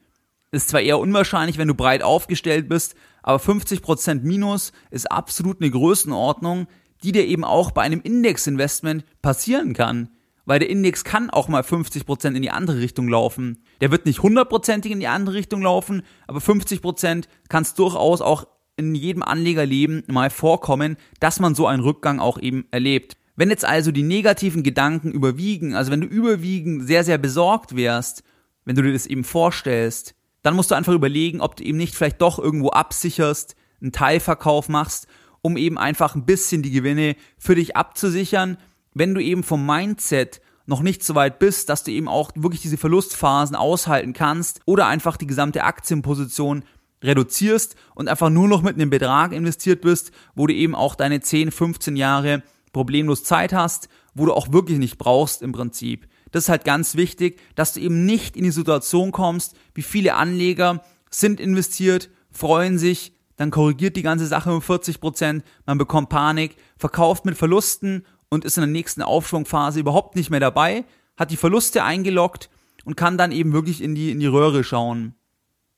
Ist 0.51 0.69
zwar 0.69 0.81
eher 0.81 0.99
unwahrscheinlich, 0.99 1.57
wenn 1.57 1.67
du 1.67 1.75
breit 1.75 2.01
aufgestellt 2.01 2.69
bist, 2.69 2.95
aber 3.23 3.41
50% 3.41 4.21
Minus 4.21 4.71
ist 4.91 5.11
absolut 5.11 5.61
eine 5.61 5.71
Größenordnung, 5.71 6.67
die 7.03 7.11
dir 7.11 7.25
eben 7.25 7.43
auch 7.43 7.71
bei 7.71 7.81
einem 7.81 8.01
Indexinvestment 8.01 9.03
passieren 9.21 9.73
kann. 9.73 10.09
Weil 10.45 10.59
der 10.59 10.69
Index 10.69 11.03
kann 11.03 11.29
auch 11.29 11.47
mal 11.47 11.61
50% 11.61 12.33
in 12.33 12.41
die 12.41 12.49
andere 12.49 12.79
Richtung 12.79 13.07
laufen. 13.07 13.63
Der 13.81 13.91
wird 13.91 14.05
nicht 14.05 14.23
hundertprozentig 14.23 14.91
in 14.91 14.99
die 14.99 15.07
andere 15.07 15.35
Richtung 15.35 15.61
laufen, 15.61 16.01
aber 16.27 16.39
50% 16.39 17.25
kann 17.49 17.63
es 17.63 17.75
durchaus 17.75 18.21
auch 18.21 18.47
in 18.75 18.95
jedem 18.95 19.21
Anlegerleben 19.21 20.03
mal 20.07 20.29
vorkommen, 20.29 20.97
dass 21.19 21.39
man 21.39 21.53
so 21.53 21.67
einen 21.67 21.83
Rückgang 21.83 22.19
auch 22.19 22.39
eben 22.39 22.65
erlebt. 22.71 23.17
Wenn 23.35 23.49
jetzt 23.49 23.65
also 23.65 23.91
die 23.91 24.03
negativen 24.03 24.63
Gedanken 24.63 25.11
überwiegen, 25.11 25.75
also 25.75 25.91
wenn 25.91 26.01
du 26.01 26.07
überwiegend 26.07 26.87
sehr, 26.87 27.03
sehr 27.03 27.17
besorgt 27.17 27.75
wärst, 27.75 28.23
wenn 28.65 28.75
du 28.75 28.81
dir 28.81 28.93
das 28.93 29.05
eben 29.05 29.23
vorstellst, 29.23 30.15
dann 30.41 30.55
musst 30.55 30.71
du 30.71 30.75
einfach 30.75 30.93
überlegen, 30.93 31.41
ob 31.41 31.55
du 31.55 31.63
eben 31.63 31.77
nicht 31.77 31.95
vielleicht 31.95 32.21
doch 32.21 32.39
irgendwo 32.39 32.69
absicherst, 32.69 33.55
einen 33.81 33.91
Teilverkauf 33.91 34.69
machst, 34.69 35.07
um 35.41 35.57
eben 35.57 35.77
einfach 35.77 36.15
ein 36.15 36.25
bisschen 36.25 36.63
die 36.63 36.71
Gewinne 36.71 37.15
für 37.37 37.55
dich 37.55 37.75
abzusichern, 37.75 38.57
wenn 38.93 39.13
du 39.13 39.21
eben 39.21 39.43
vom 39.43 39.65
Mindset 39.65 40.41
noch 40.65 40.81
nicht 40.81 41.03
so 41.03 41.15
weit 41.15 41.39
bist, 41.39 41.69
dass 41.69 41.83
du 41.83 41.91
eben 41.91 42.07
auch 42.07 42.31
wirklich 42.35 42.61
diese 42.61 42.77
Verlustphasen 42.77 43.55
aushalten 43.55 44.13
kannst 44.13 44.61
oder 44.65 44.87
einfach 44.87 45.17
die 45.17 45.27
gesamte 45.27 45.63
Aktienposition 45.63 46.63
reduzierst 47.03 47.75
und 47.95 48.07
einfach 48.07 48.29
nur 48.29 48.47
noch 48.47 48.61
mit 48.61 48.75
einem 48.75 48.89
Betrag 48.89 49.31
investiert 49.31 49.81
bist, 49.81 50.11
wo 50.35 50.47
du 50.47 50.53
eben 50.53 50.75
auch 50.75 50.95
deine 50.95 51.21
10, 51.21 51.51
15 51.51 51.95
Jahre 51.95 52.43
problemlos 52.71 53.23
Zeit 53.23 53.53
hast, 53.53 53.89
wo 54.13 54.25
du 54.25 54.33
auch 54.33 54.51
wirklich 54.51 54.77
nicht 54.77 54.97
brauchst 54.97 55.41
im 55.41 55.53
Prinzip. 55.53 56.07
Das 56.31 56.43
ist 56.45 56.49
halt 56.49 56.65
ganz 56.65 56.95
wichtig, 56.95 57.39
dass 57.55 57.73
du 57.73 57.79
eben 57.79 58.05
nicht 58.05 58.37
in 58.37 58.43
die 58.43 58.51
Situation 58.51 59.11
kommst, 59.11 59.55
wie 59.73 59.81
viele 59.81 60.15
Anleger 60.15 60.83
sind 61.09 61.39
investiert, 61.39 62.09
freuen 62.31 62.77
sich, 62.77 63.13
dann 63.35 63.51
korrigiert 63.51 63.95
die 63.95 64.01
ganze 64.01 64.27
Sache 64.27 64.53
um 64.53 64.61
40 64.61 64.99
Prozent, 64.99 65.43
man 65.65 65.77
bekommt 65.77 66.09
Panik, 66.09 66.57
verkauft 66.77 67.25
mit 67.25 67.37
Verlusten 67.37 68.05
und 68.29 68.45
ist 68.45 68.57
in 68.57 68.61
der 68.61 68.69
nächsten 68.69 69.01
Aufschwungphase 69.01 69.79
überhaupt 69.79 70.15
nicht 70.15 70.29
mehr 70.29 70.39
dabei, 70.39 70.85
hat 71.17 71.31
die 71.31 71.37
Verluste 71.37 71.83
eingeloggt 71.83 72.49
und 72.85 72.95
kann 72.95 73.17
dann 73.17 73.31
eben 73.31 73.53
wirklich 73.53 73.81
in 73.81 73.95
die, 73.95 74.11
in 74.11 74.19
die 74.19 74.27
Röhre 74.27 74.63
schauen. 74.63 75.15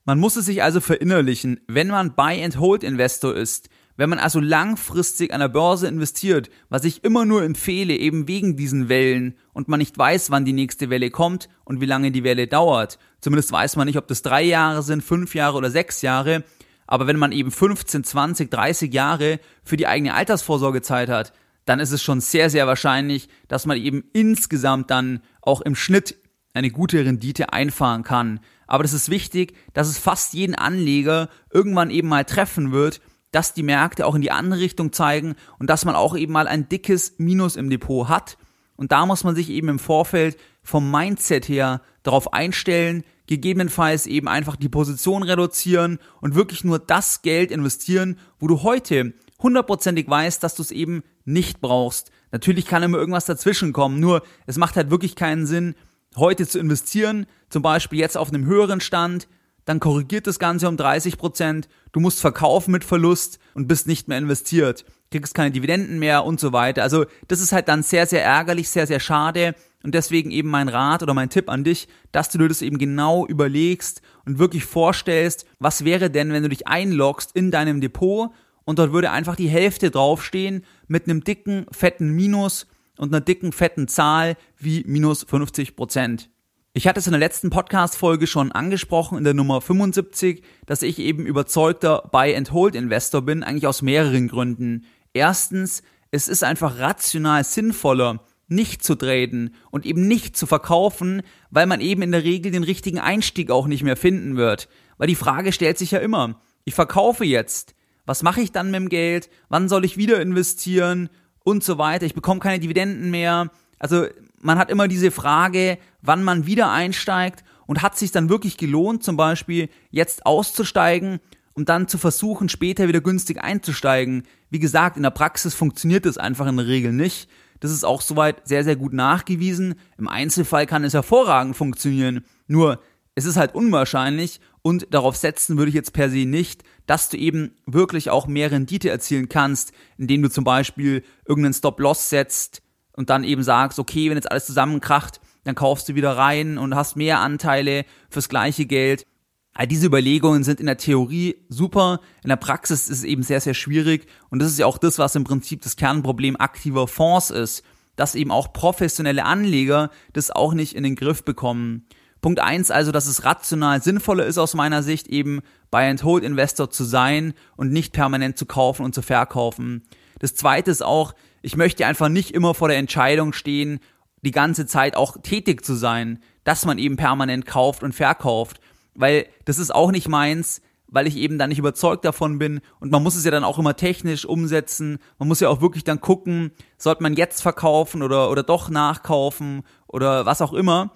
Man 0.04 0.18
muss 0.18 0.36
es 0.36 0.46
sich 0.46 0.62
also 0.62 0.80
verinnerlichen, 0.80 1.60
wenn 1.68 1.88
man 1.88 2.14
Buy-and-Hold-Investor 2.14 3.34
ist, 3.34 3.68
wenn 3.96 4.10
man 4.10 4.18
also 4.18 4.40
langfristig 4.40 5.32
an 5.32 5.40
der 5.40 5.48
Börse 5.48 5.86
investiert, 5.86 6.50
was 6.68 6.84
ich 6.84 7.04
immer 7.04 7.24
nur 7.24 7.42
empfehle, 7.42 7.94
eben 7.94 8.26
wegen 8.28 8.56
diesen 8.56 8.88
Wellen 8.88 9.34
und 9.52 9.68
man 9.68 9.78
nicht 9.78 9.96
weiß, 9.96 10.30
wann 10.30 10.44
die 10.44 10.52
nächste 10.52 10.90
Welle 10.90 11.10
kommt 11.10 11.48
und 11.64 11.80
wie 11.80 11.86
lange 11.86 12.10
die 12.10 12.24
Welle 12.24 12.46
dauert. 12.46 12.98
Zumindest 13.20 13.52
weiß 13.52 13.76
man 13.76 13.86
nicht, 13.86 13.98
ob 13.98 14.08
das 14.08 14.22
drei 14.22 14.42
Jahre 14.42 14.82
sind, 14.82 15.02
fünf 15.02 15.34
Jahre 15.34 15.58
oder 15.58 15.70
sechs 15.70 16.02
Jahre. 16.02 16.44
Aber 16.86 17.06
wenn 17.06 17.18
man 17.18 17.32
eben 17.32 17.50
15, 17.50 18.04
20, 18.04 18.50
30 18.50 18.92
Jahre 18.92 19.40
für 19.62 19.76
die 19.76 19.86
eigene 19.86 20.14
Altersvorsorge 20.14 20.82
Zeit 20.82 21.08
hat, 21.08 21.32
dann 21.64 21.80
ist 21.80 21.92
es 21.92 22.02
schon 22.02 22.20
sehr, 22.20 22.50
sehr 22.50 22.66
wahrscheinlich, 22.66 23.28
dass 23.48 23.66
man 23.66 23.78
eben 23.78 24.04
insgesamt 24.12 24.90
dann 24.90 25.22
auch 25.40 25.60
im 25.60 25.76
Schnitt 25.76 26.16
eine 26.54 26.70
gute 26.70 27.04
Rendite 27.04 27.52
einfahren 27.52 28.02
kann. 28.02 28.40
Aber 28.66 28.82
das 28.82 28.92
ist 28.92 29.10
wichtig, 29.10 29.54
dass 29.72 29.88
es 29.88 29.98
fast 29.98 30.34
jeden 30.34 30.54
Anleger 30.54 31.28
irgendwann 31.52 31.90
eben 31.90 32.08
mal 32.08 32.24
treffen 32.24 32.72
wird, 32.72 33.00
dass 33.32 33.54
die 33.54 33.62
Märkte 33.62 34.06
auch 34.06 34.14
in 34.14 34.22
die 34.22 34.30
andere 34.30 34.60
Richtung 34.60 34.92
zeigen 34.92 35.34
und 35.58 35.68
dass 35.68 35.84
man 35.84 35.96
auch 35.96 36.16
eben 36.16 36.32
mal 36.32 36.46
ein 36.46 36.68
dickes 36.68 37.14
Minus 37.18 37.56
im 37.56 37.68
Depot 37.68 38.08
hat. 38.08 38.38
Und 38.76 38.92
da 38.92 39.04
muss 39.06 39.24
man 39.24 39.34
sich 39.34 39.50
eben 39.50 39.68
im 39.68 39.78
Vorfeld 39.78 40.38
vom 40.62 40.90
Mindset 40.90 41.48
her 41.48 41.82
darauf 42.02 42.32
einstellen, 42.32 43.04
gegebenenfalls 43.26 44.06
eben 44.06 44.28
einfach 44.28 44.56
die 44.56 44.68
Position 44.68 45.22
reduzieren 45.22 45.98
und 46.20 46.34
wirklich 46.34 46.64
nur 46.64 46.78
das 46.78 47.22
Geld 47.22 47.50
investieren, 47.50 48.18
wo 48.38 48.46
du 48.46 48.62
heute 48.62 49.14
hundertprozentig 49.40 50.08
weißt, 50.08 50.42
dass 50.42 50.54
du 50.54 50.62
es 50.62 50.70
eben 50.70 51.02
nicht 51.24 51.60
brauchst. 51.60 52.10
Natürlich 52.30 52.66
kann 52.66 52.82
immer 52.82 52.98
irgendwas 52.98 53.26
dazwischen 53.26 53.72
kommen, 53.72 54.00
nur 54.00 54.22
es 54.46 54.56
macht 54.56 54.76
halt 54.76 54.90
wirklich 54.90 55.16
keinen 55.16 55.46
Sinn, 55.46 55.74
heute 56.16 56.46
zu 56.46 56.58
investieren, 56.58 57.26
zum 57.48 57.62
Beispiel 57.62 57.98
jetzt 57.98 58.16
auf 58.16 58.28
einem 58.28 58.44
höheren 58.44 58.80
Stand, 58.80 59.28
dann 59.64 59.80
korrigiert 59.80 60.26
das 60.26 60.38
Ganze 60.38 60.68
um 60.68 60.76
30 60.76 61.18
Prozent, 61.18 61.68
du 61.92 62.00
musst 62.00 62.20
verkaufen 62.20 62.72
mit 62.72 62.84
Verlust 62.84 63.38
und 63.54 63.68
bist 63.68 63.86
nicht 63.86 64.08
mehr 64.08 64.18
investiert, 64.18 64.84
kriegst 65.10 65.34
keine 65.34 65.50
Dividenden 65.50 65.98
mehr 65.98 66.24
und 66.24 66.40
so 66.40 66.52
weiter. 66.52 66.82
Also 66.82 67.06
das 67.28 67.40
ist 67.40 67.52
halt 67.52 67.68
dann 67.68 67.82
sehr, 67.82 68.06
sehr 68.06 68.24
ärgerlich, 68.24 68.68
sehr, 68.68 68.86
sehr 68.86 69.00
schade 69.00 69.54
und 69.82 69.94
deswegen 69.94 70.30
eben 70.30 70.48
mein 70.48 70.68
Rat 70.68 71.02
oder 71.02 71.14
mein 71.14 71.30
Tipp 71.30 71.48
an 71.48 71.64
dich, 71.64 71.88
dass 72.12 72.28
du 72.28 72.38
dir 72.38 72.48
das 72.48 72.62
eben 72.62 72.78
genau 72.78 73.26
überlegst 73.26 74.02
und 74.24 74.38
wirklich 74.38 74.64
vorstellst, 74.64 75.46
was 75.58 75.84
wäre 75.84 76.10
denn, 76.10 76.32
wenn 76.32 76.42
du 76.42 76.48
dich 76.48 76.66
einloggst 76.66 77.34
in 77.34 77.50
deinem 77.50 77.80
Depot 77.80 78.30
und 78.64 78.78
dort 78.78 78.92
würde 78.92 79.10
einfach 79.10 79.36
die 79.36 79.48
Hälfte 79.48 79.90
draufstehen 79.90 80.64
mit 80.86 81.04
einem 81.08 81.24
dicken, 81.24 81.66
fetten 81.72 82.10
Minus 82.10 82.66
und 82.96 83.12
einer 83.12 83.20
dicken, 83.20 83.52
fetten 83.52 83.88
Zahl 83.88 84.36
wie 84.58 84.84
minus 84.86 85.24
50 85.24 85.76
Prozent. 85.76 86.30
Ich 86.74 86.88
hatte 86.88 87.00
es 87.00 87.06
in 87.06 87.12
der 87.12 87.20
letzten 87.20 87.50
Podcast-Folge 87.50 88.26
schon 88.26 88.50
angesprochen, 88.50 89.18
in 89.18 89.24
der 89.24 89.34
Nummer 89.34 89.60
75, 89.60 90.42
dass 90.64 90.80
ich 90.80 90.98
eben 91.00 91.26
überzeugter 91.26 92.08
Buy-and-Hold-Investor 92.10 93.20
bin, 93.20 93.42
eigentlich 93.42 93.66
aus 93.66 93.82
mehreren 93.82 94.28
Gründen. 94.28 94.86
Erstens, 95.12 95.82
es 96.12 96.28
ist 96.28 96.42
einfach 96.42 96.78
rational 96.78 97.44
sinnvoller, 97.44 98.24
nicht 98.48 98.82
zu 98.82 98.94
traden 98.94 99.54
und 99.70 99.84
eben 99.84 100.08
nicht 100.08 100.34
zu 100.34 100.46
verkaufen, 100.46 101.20
weil 101.50 101.66
man 101.66 101.82
eben 101.82 102.00
in 102.00 102.10
der 102.10 102.24
Regel 102.24 102.50
den 102.50 102.64
richtigen 102.64 102.98
Einstieg 102.98 103.50
auch 103.50 103.66
nicht 103.66 103.82
mehr 103.82 103.98
finden 103.98 104.38
wird. 104.38 104.70
Weil 104.96 105.08
die 105.08 105.14
Frage 105.14 105.52
stellt 105.52 105.76
sich 105.76 105.90
ja 105.90 105.98
immer, 105.98 106.40
ich 106.64 106.72
verkaufe 106.72 107.26
jetzt, 107.26 107.74
was 108.06 108.22
mache 108.22 108.40
ich 108.40 108.50
dann 108.50 108.70
mit 108.70 108.80
dem 108.80 108.88
Geld, 108.88 109.28
wann 109.50 109.68
soll 109.68 109.84
ich 109.84 109.98
wieder 109.98 110.22
investieren 110.22 111.10
und 111.44 111.62
so 111.62 111.76
weiter, 111.76 112.06
ich 112.06 112.14
bekomme 112.14 112.40
keine 112.40 112.60
Dividenden 112.60 113.10
mehr. 113.10 113.50
Also 113.78 114.06
man 114.42 114.58
hat 114.58 114.70
immer 114.70 114.88
diese 114.88 115.10
Frage, 115.10 115.78
wann 116.02 116.22
man 116.22 116.46
wieder 116.46 116.70
einsteigt 116.70 117.44
und 117.66 117.80
hat 117.80 117.96
sich 117.96 118.10
dann 118.10 118.28
wirklich 118.28 118.56
gelohnt, 118.56 119.02
zum 119.02 119.16
Beispiel 119.16 119.68
jetzt 119.90 120.26
auszusteigen 120.26 121.20
und 121.54 121.68
dann 121.68 121.88
zu 121.88 121.96
versuchen, 121.96 122.48
später 122.48 122.88
wieder 122.88 123.00
günstig 123.00 123.42
einzusteigen. 123.42 124.24
Wie 124.50 124.58
gesagt, 124.58 124.96
in 124.96 125.04
der 125.04 125.10
Praxis 125.10 125.54
funktioniert 125.54 126.04
das 126.06 126.18
einfach 126.18 126.46
in 126.46 126.56
der 126.56 126.66
Regel 126.66 126.92
nicht. 126.92 127.28
Das 127.60 127.70
ist 127.70 127.84
auch 127.84 128.02
soweit 128.02 128.46
sehr, 128.46 128.64
sehr 128.64 128.74
gut 128.74 128.92
nachgewiesen. 128.92 129.76
Im 129.96 130.08
Einzelfall 130.08 130.66
kann 130.66 130.82
es 130.82 130.94
hervorragend 130.94 131.56
funktionieren. 131.56 132.24
Nur, 132.48 132.80
es 133.14 133.24
ist 133.24 133.36
halt 133.36 133.54
unwahrscheinlich 133.54 134.40
und 134.62 134.88
darauf 134.90 135.16
setzen 135.16 135.56
würde 135.56 135.68
ich 135.68 135.74
jetzt 135.74 135.92
per 135.92 136.10
se 136.10 136.24
nicht, 136.26 136.64
dass 136.86 137.10
du 137.10 137.16
eben 137.16 137.52
wirklich 137.66 138.10
auch 138.10 138.26
mehr 138.26 138.50
Rendite 138.50 138.90
erzielen 138.90 139.28
kannst, 139.28 139.72
indem 139.98 140.22
du 140.22 140.30
zum 140.30 140.42
Beispiel 140.42 141.04
irgendeinen 141.26 141.54
Stop-Loss 141.54 142.10
setzt 142.10 142.62
und 142.94 143.10
dann 143.10 143.24
eben 143.24 143.42
sagst, 143.42 143.78
okay, 143.78 144.10
wenn 144.10 144.16
jetzt 144.16 144.30
alles 144.30 144.46
zusammenkracht, 144.46 145.20
dann 145.44 145.54
kaufst 145.54 145.88
du 145.88 145.94
wieder 145.94 146.16
rein 146.16 146.58
und 146.58 146.74
hast 146.74 146.96
mehr 146.96 147.20
Anteile 147.20 147.84
fürs 148.08 148.28
gleiche 148.28 148.66
Geld. 148.66 149.06
All 149.54 149.66
diese 149.66 149.86
Überlegungen 149.86 150.44
sind 150.44 150.60
in 150.60 150.66
der 150.66 150.78
Theorie 150.78 151.36
super, 151.48 152.00
in 152.22 152.28
der 152.28 152.36
Praxis 152.36 152.88
ist 152.88 152.98
es 152.98 153.04
eben 153.04 153.22
sehr, 153.22 153.40
sehr 153.40 153.54
schwierig 153.54 154.06
und 154.30 154.40
das 154.40 154.50
ist 154.50 154.58
ja 154.58 154.66
auch 154.66 154.78
das, 154.78 154.98
was 154.98 155.14
im 155.14 155.24
Prinzip 155.24 155.62
das 155.62 155.76
Kernproblem 155.76 156.36
aktiver 156.36 156.88
Fonds 156.88 157.30
ist, 157.30 157.62
dass 157.96 158.14
eben 158.14 158.30
auch 158.30 158.52
professionelle 158.54 159.24
Anleger 159.24 159.90
das 160.14 160.30
auch 160.30 160.54
nicht 160.54 160.74
in 160.74 160.84
den 160.84 160.96
Griff 160.96 161.24
bekommen. 161.24 161.86
Punkt 162.22 162.40
eins 162.40 162.70
also, 162.70 162.92
dass 162.92 163.06
es 163.06 163.24
rational 163.24 163.82
sinnvoller 163.82 164.24
ist 164.24 164.38
aus 164.38 164.54
meiner 164.54 164.82
Sicht 164.82 165.08
eben 165.08 165.40
Buy-and-Hold-Investor 165.70 166.70
zu 166.70 166.84
sein 166.84 167.34
und 167.56 167.72
nicht 167.72 167.92
permanent 167.92 168.38
zu 168.38 168.46
kaufen 168.46 168.84
und 168.84 168.94
zu 168.94 169.02
verkaufen. 169.02 169.82
Das 170.20 170.34
zweite 170.34 170.70
ist 170.70 170.82
auch, 170.82 171.14
ich 171.42 171.56
möchte 171.56 171.86
einfach 171.86 172.08
nicht 172.08 172.32
immer 172.32 172.54
vor 172.54 172.68
der 172.68 172.78
Entscheidung 172.78 173.32
stehen, 173.32 173.80
die 174.22 174.30
ganze 174.30 174.66
Zeit 174.66 174.96
auch 174.96 175.16
tätig 175.22 175.64
zu 175.64 175.74
sein, 175.74 176.20
dass 176.44 176.64
man 176.64 176.78
eben 176.78 176.96
permanent 176.96 177.46
kauft 177.46 177.82
und 177.82 177.94
verkauft, 177.94 178.60
weil 178.94 179.26
das 179.44 179.58
ist 179.58 179.74
auch 179.74 179.90
nicht 179.90 180.08
meins, 180.08 180.62
weil 180.86 181.06
ich 181.06 181.16
eben 181.16 181.38
dann 181.38 181.48
nicht 181.48 181.58
überzeugt 181.58 182.04
davon 182.04 182.38
bin 182.38 182.60
und 182.78 182.92
man 182.92 183.02
muss 183.02 183.16
es 183.16 183.24
ja 183.24 183.30
dann 183.30 183.44
auch 183.44 183.58
immer 183.58 183.76
technisch 183.76 184.24
umsetzen. 184.24 184.98
Man 185.18 185.26
muss 185.26 185.40
ja 185.40 185.48
auch 185.48 185.60
wirklich 185.60 185.84
dann 185.84 186.00
gucken, 186.00 186.52
sollte 186.76 187.02
man 187.02 187.14
jetzt 187.14 187.42
verkaufen 187.42 188.02
oder 188.02 188.30
oder 188.30 188.42
doch 188.42 188.68
nachkaufen 188.68 189.62
oder 189.86 190.26
was 190.26 190.42
auch 190.42 190.52
immer. 190.52 190.92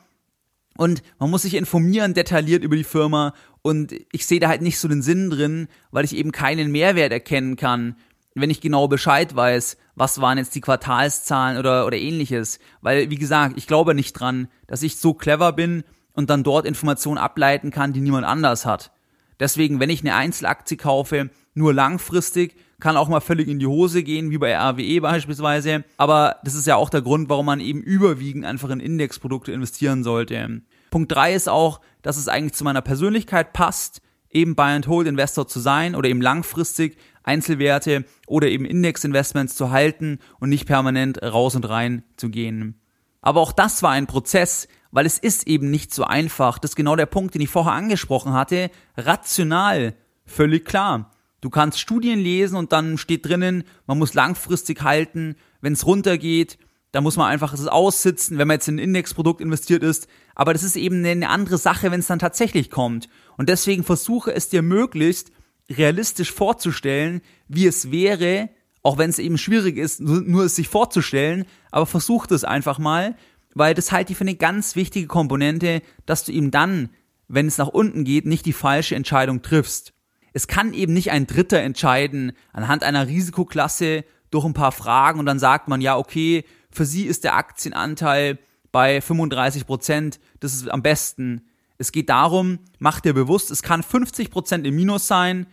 Und 0.76 1.02
man 1.18 1.30
muss 1.30 1.42
sich 1.42 1.54
informieren 1.54 2.12
detailliert 2.12 2.62
über 2.62 2.76
die 2.76 2.84
Firma 2.84 3.32
und 3.62 3.94
ich 4.12 4.26
sehe 4.26 4.38
da 4.38 4.48
halt 4.48 4.60
nicht 4.60 4.78
so 4.78 4.86
den 4.86 5.00
Sinn 5.00 5.30
drin, 5.30 5.68
weil 5.90 6.04
ich 6.04 6.14
eben 6.14 6.30
keinen 6.30 6.70
Mehrwert 6.70 7.12
erkennen 7.12 7.56
kann, 7.56 7.96
wenn 8.34 8.50
ich 8.50 8.60
genau 8.60 8.86
Bescheid 8.86 9.34
weiß, 9.34 9.78
was 9.96 10.20
waren 10.20 10.38
jetzt 10.38 10.54
die 10.54 10.60
Quartalszahlen 10.60 11.58
oder, 11.58 11.86
oder 11.86 11.96
ähnliches. 11.96 12.60
Weil, 12.82 13.10
wie 13.10 13.16
gesagt, 13.16 13.56
ich 13.56 13.66
glaube 13.66 13.94
nicht 13.94 14.12
dran, 14.12 14.48
dass 14.66 14.82
ich 14.82 14.96
so 14.96 15.14
clever 15.14 15.52
bin 15.52 15.82
und 16.12 16.30
dann 16.30 16.44
dort 16.44 16.66
Informationen 16.66 17.18
ableiten 17.18 17.70
kann, 17.70 17.92
die 17.92 18.00
niemand 18.00 18.26
anders 18.26 18.64
hat. 18.66 18.92
Deswegen, 19.40 19.80
wenn 19.80 19.90
ich 19.90 20.00
eine 20.00 20.14
Einzelaktie 20.14 20.76
kaufe, 20.76 21.30
nur 21.54 21.74
langfristig, 21.74 22.56
kann 22.78 22.96
auch 22.96 23.08
mal 23.08 23.20
völlig 23.20 23.48
in 23.48 23.58
die 23.58 23.66
Hose 23.66 24.02
gehen, 24.02 24.30
wie 24.30 24.38
bei 24.38 24.54
RWE 24.54 25.00
beispielsweise. 25.00 25.84
Aber 25.96 26.36
das 26.44 26.54
ist 26.54 26.66
ja 26.66 26.76
auch 26.76 26.90
der 26.90 27.02
Grund, 27.02 27.28
warum 27.28 27.46
man 27.46 27.60
eben 27.60 27.80
überwiegend 27.80 28.44
einfach 28.44 28.70
in 28.70 28.80
Indexprodukte 28.80 29.52
investieren 29.52 30.04
sollte. 30.04 30.62
Punkt 30.90 31.12
drei 31.12 31.34
ist 31.34 31.48
auch, 31.48 31.80
dass 32.02 32.18
es 32.18 32.28
eigentlich 32.28 32.54
zu 32.54 32.64
meiner 32.64 32.82
Persönlichkeit 32.82 33.52
passt, 33.52 34.02
eben 34.36 34.54
Buy-and-Hold-Investor 34.54 35.48
zu 35.48 35.58
sein 35.58 35.96
oder 35.96 36.08
eben 36.08 36.20
langfristig 36.20 36.98
Einzelwerte 37.24 38.04
oder 38.26 38.48
eben 38.48 38.64
Indexinvestments 38.64 39.56
zu 39.56 39.70
halten 39.70 40.20
und 40.38 40.50
nicht 40.50 40.66
permanent 40.66 41.20
raus 41.22 41.56
und 41.56 41.68
rein 41.68 42.04
zu 42.16 42.28
gehen. 42.28 42.80
Aber 43.20 43.40
auch 43.40 43.52
das 43.52 43.82
war 43.82 43.90
ein 43.90 44.06
Prozess, 44.06 44.68
weil 44.92 45.06
es 45.06 45.18
ist 45.18 45.48
eben 45.48 45.70
nicht 45.70 45.92
so 45.92 46.04
einfach. 46.04 46.58
Das 46.58 46.72
ist 46.72 46.76
genau 46.76 46.94
der 46.94 47.06
Punkt, 47.06 47.34
den 47.34 47.42
ich 47.42 47.48
vorher 47.48 47.72
angesprochen 47.72 48.32
hatte. 48.32 48.70
Rational, 48.96 49.94
völlig 50.24 50.64
klar. 50.64 51.10
Du 51.40 51.50
kannst 51.50 51.80
Studien 51.80 52.20
lesen 52.20 52.56
und 52.56 52.72
dann 52.72 52.98
steht 52.98 53.26
drinnen, 53.26 53.64
man 53.86 53.98
muss 53.98 54.14
langfristig 54.14 54.82
halten. 54.82 55.36
Wenn 55.60 55.72
es 55.72 55.86
runtergeht, 55.86 56.58
dann 56.92 57.02
muss 57.02 57.16
man 57.16 57.26
einfach 57.26 57.52
es 57.52 57.66
aussitzen, 57.66 58.38
wenn 58.38 58.48
man 58.48 58.54
jetzt 58.54 58.68
in 58.68 58.76
ein 58.76 58.84
Indexprodukt 58.84 59.40
investiert 59.40 59.82
ist. 59.82 60.08
Aber 60.34 60.52
das 60.52 60.62
ist 60.62 60.76
eben 60.76 61.04
eine 61.04 61.28
andere 61.28 61.58
Sache, 61.58 61.90
wenn 61.90 62.00
es 62.00 62.06
dann 62.06 62.18
tatsächlich 62.18 62.70
kommt. 62.70 63.08
Und 63.36 63.48
deswegen 63.48 63.84
versuche 63.84 64.34
es 64.34 64.48
dir 64.48 64.62
möglichst 64.62 65.30
realistisch 65.70 66.32
vorzustellen, 66.32 67.20
wie 67.48 67.66
es 67.66 67.90
wäre, 67.90 68.50
auch 68.82 68.98
wenn 68.98 69.10
es 69.10 69.18
eben 69.18 69.38
schwierig 69.38 69.76
ist, 69.76 70.00
nur, 70.00 70.44
es 70.44 70.56
sich 70.56 70.68
vorzustellen, 70.68 71.44
aber 71.70 71.86
versucht 71.86 72.30
es 72.30 72.44
einfach 72.44 72.78
mal, 72.78 73.16
weil 73.54 73.74
das 73.74 73.90
halte 73.90 74.12
ich 74.12 74.18
für 74.18 74.24
eine 74.24 74.36
ganz 74.36 74.76
wichtige 74.76 75.06
Komponente, 75.06 75.82
dass 76.04 76.24
du 76.24 76.32
eben 76.32 76.50
dann, 76.50 76.90
wenn 77.26 77.46
es 77.46 77.58
nach 77.58 77.68
unten 77.68 78.04
geht, 78.04 78.26
nicht 78.26 78.46
die 78.46 78.52
falsche 78.52 78.94
Entscheidung 78.94 79.42
triffst. 79.42 79.92
Es 80.32 80.46
kann 80.46 80.74
eben 80.74 80.92
nicht 80.92 81.10
ein 81.10 81.26
Dritter 81.26 81.60
entscheiden 81.60 82.32
anhand 82.52 82.84
einer 82.84 83.08
Risikoklasse 83.08 84.04
durch 84.30 84.44
ein 84.44 84.52
paar 84.52 84.72
Fragen 84.72 85.18
und 85.18 85.26
dann 85.26 85.38
sagt 85.38 85.68
man, 85.68 85.80
ja, 85.80 85.96
okay, 85.96 86.44
für 86.70 86.84
sie 86.84 87.04
ist 87.04 87.24
der 87.24 87.36
Aktienanteil 87.36 88.38
bei 88.70 89.00
35 89.00 89.66
Prozent, 89.66 90.20
das 90.40 90.52
ist 90.52 90.70
am 90.70 90.82
besten. 90.82 91.48
Es 91.78 91.92
geht 91.92 92.08
darum, 92.08 92.58
mach 92.78 93.00
dir 93.00 93.12
bewusst, 93.12 93.50
es 93.50 93.62
kann 93.62 93.82
50 93.82 94.30
Prozent 94.30 94.66
im 94.66 94.76
Minus 94.76 95.06
sein, 95.06 95.46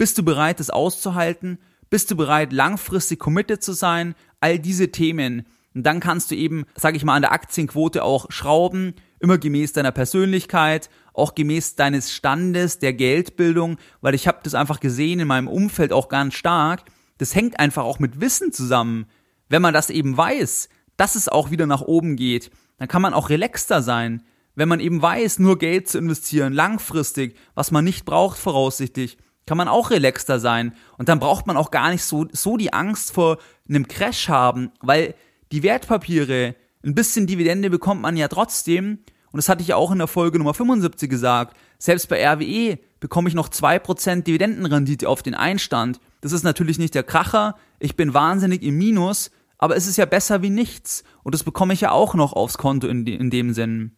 bist 0.00 0.16
du 0.16 0.22
bereit, 0.22 0.60
das 0.60 0.70
auszuhalten? 0.70 1.58
Bist 1.90 2.10
du 2.10 2.16
bereit, 2.16 2.54
langfristig 2.54 3.18
committed 3.18 3.62
zu 3.62 3.74
sein? 3.74 4.14
All 4.40 4.58
diese 4.58 4.90
Themen. 4.90 5.46
Und 5.74 5.84
dann 5.84 6.00
kannst 6.00 6.30
du 6.30 6.36
eben, 6.36 6.64
sag 6.74 6.96
ich 6.96 7.04
mal, 7.04 7.16
an 7.16 7.22
der 7.22 7.32
Aktienquote 7.32 8.02
auch 8.02 8.30
schrauben, 8.30 8.94
immer 9.18 9.36
gemäß 9.36 9.74
deiner 9.74 9.92
Persönlichkeit, 9.92 10.88
auch 11.12 11.34
gemäß 11.34 11.76
deines 11.76 12.12
Standes, 12.12 12.78
der 12.78 12.94
Geldbildung, 12.94 13.76
weil 14.00 14.14
ich 14.14 14.26
habe 14.26 14.40
das 14.42 14.54
einfach 14.54 14.80
gesehen 14.80 15.20
in 15.20 15.28
meinem 15.28 15.48
Umfeld 15.48 15.92
auch 15.92 16.08
ganz 16.08 16.32
stark. 16.32 16.84
Das 17.18 17.34
hängt 17.34 17.60
einfach 17.60 17.84
auch 17.84 17.98
mit 17.98 18.22
Wissen 18.22 18.52
zusammen. 18.52 19.04
Wenn 19.50 19.60
man 19.60 19.74
das 19.74 19.90
eben 19.90 20.16
weiß, 20.16 20.70
dass 20.96 21.14
es 21.14 21.28
auch 21.28 21.50
wieder 21.50 21.66
nach 21.66 21.82
oben 21.82 22.16
geht, 22.16 22.50
dann 22.78 22.88
kann 22.88 23.02
man 23.02 23.12
auch 23.12 23.28
relaxter 23.28 23.82
sein. 23.82 24.22
Wenn 24.60 24.68
man 24.68 24.80
eben 24.80 25.00
weiß, 25.00 25.38
nur 25.38 25.56
Geld 25.56 25.88
zu 25.88 25.96
investieren, 25.96 26.52
langfristig, 26.52 27.34
was 27.54 27.70
man 27.70 27.82
nicht 27.82 28.04
braucht 28.04 28.38
voraussichtlich, 28.38 29.16
kann 29.46 29.56
man 29.56 29.68
auch 29.68 29.88
relaxter 29.88 30.38
sein. 30.38 30.74
Und 30.98 31.08
dann 31.08 31.18
braucht 31.18 31.46
man 31.46 31.56
auch 31.56 31.70
gar 31.70 31.90
nicht 31.90 32.04
so, 32.04 32.26
so 32.30 32.58
die 32.58 32.74
Angst 32.74 33.10
vor 33.10 33.38
einem 33.66 33.88
Crash 33.88 34.28
haben, 34.28 34.70
weil 34.82 35.14
die 35.50 35.62
Wertpapiere, 35.62 36.56
ein 36.84 36.94
bisschen 36.94 37.26
Dividende 37.26 37.70
bekommt 37.70 38.02
man 38.02 38.18
ja 38.18 38.28
trotzdem. 38.28 38.98
Und 39.32 39.38
das 39.38 39.48
hatte 39.48 39.62
ich 39.62 39.68
ja 39.68 39.76
auch 39.76 39.92
in 39.92 39.98
der 39.98 40.08
Folge 40.08 40.36
Nummer 40.36 40.52
75 40.52 41.08
gesagt. 41.08 41.56
Selbst 41.78 42.10
bei 42.10 42.22
RWE 42.22 42.78
bekomme 43.00 43.30
ich 43.30 43.34
noch 43.34 43.48
2% 43.48 44.24
Dividendenrendite 44.24 45.08
auf 45.08 45.22
den 45.22 45.34
Einstand. 45.34 46.00
Das 46.20 46.32
ist 46.32 46.42
natürlich 46.42 46.78
nicht 46.78 46.94
der 46.94 47.02
Kracher. 47.02 47.56
Ich 47.78 47.96
bin 47.96 48.12
wahnsinnig 48.12 48.62
im 48.62 48.76
Minus. 48.76 49.30
Aber 49.56 49.74
es 49.74 49.86
ist 49.86 49.96
ja 49.96 50.04
besser 50.04 50.42
wie 50.42 50.50
nichts. 50.50 51.02
Und 51.22 51.34
das 51.34 51.44
bekomme 51.44 51.72
ich 51.72 51.80
ja 51.80 51.92
auch 51.92 52.14
noch 52.14 52.34
aufs 52.34 52.58
Konto 52.58 52.88
in, 52.88 53.06
de 53.06 53.14
in 53.14 53.30
dem 53.30 53.54
Sinn. 53.54 53.96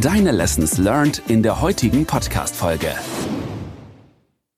Deine 0.00 0.32
Lessons 0.32 0.76
learned 0.78 1.22
in 1.28 1.42
der 1.42 1.60
heutigen 1.60 2.04
Podcast-Folge. 2.04 2.94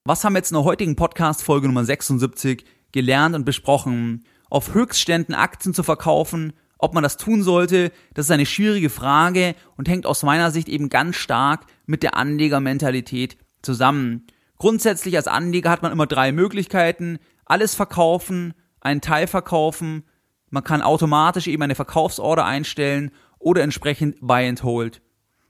Was 0.05 0.25
haben 0.25 0.33
wir 0.33 0.39
jetzt 0.39 0.51
in 0.51 0.57
der 0.57 0.65
heutigen 0.65 0.97
Podcast-Folge 0.97 1.67
Nummer 1.67 1.85
76 1.85 2.65
gelernt 2.91 3.35
und 3.35 3.45
besprochen? 3.45 4.25
Auf 4.51 4.75
Höchstständen 4.75 5.35
Aktien 5.35 5.75
zu 5.75 5.83
verkaufen, 5.83 6.53
ob 6.79 6.95
man 6.95 7.03
das 7.03 7.17
tun 7.17 7.43
sollte, 7.43 7.93
das 8.15 8.27
ist 8.27 8.31
eine 8.31 8.47
schwierige 8.47 8.91
Frage 8.91 9.55
und 9.77 9.89
hängt 9.89 10.07
aus 10.07 10.23
meiner 10.23 10.51
Sicht 10.51 10.69
eben 10.69 10.89
ganz 10.89 11.17
stark 11.17 11.67
mit 11.85 12.03
der 12.03 12.17
Anlegermentalität 12.17 13.37
zusammen. 13.63 14.27
Grundsätzlich 14.59 15.17
als 15.17 15.29
Anleger 15.29 15.71
hat 15.71 15.83
man 15.83 15.93
immer 15.93 16.07
drei 16.07 16.33
Möglichkeiten. 16.33 17.19
Alles 17.45 17.75
verkaufen, 17.75 18.55
einen 18.81 19.01
Teil 19.01 19.27
verkaufen, 19.27 20.05
man 20.51 20.65
kann 20.65 20.81
automatisch 20.81 21.49
eben 21.49 21.63
eine 21.63 21.75
Verkaufsorder 21.75 22.45
einstellen 22.45 23.11
oder 23.39 23.63
entsprechend 23.63 24.17
Buy 24.21 24.49
and 24.49 24.63
Hold. 24.63 25.03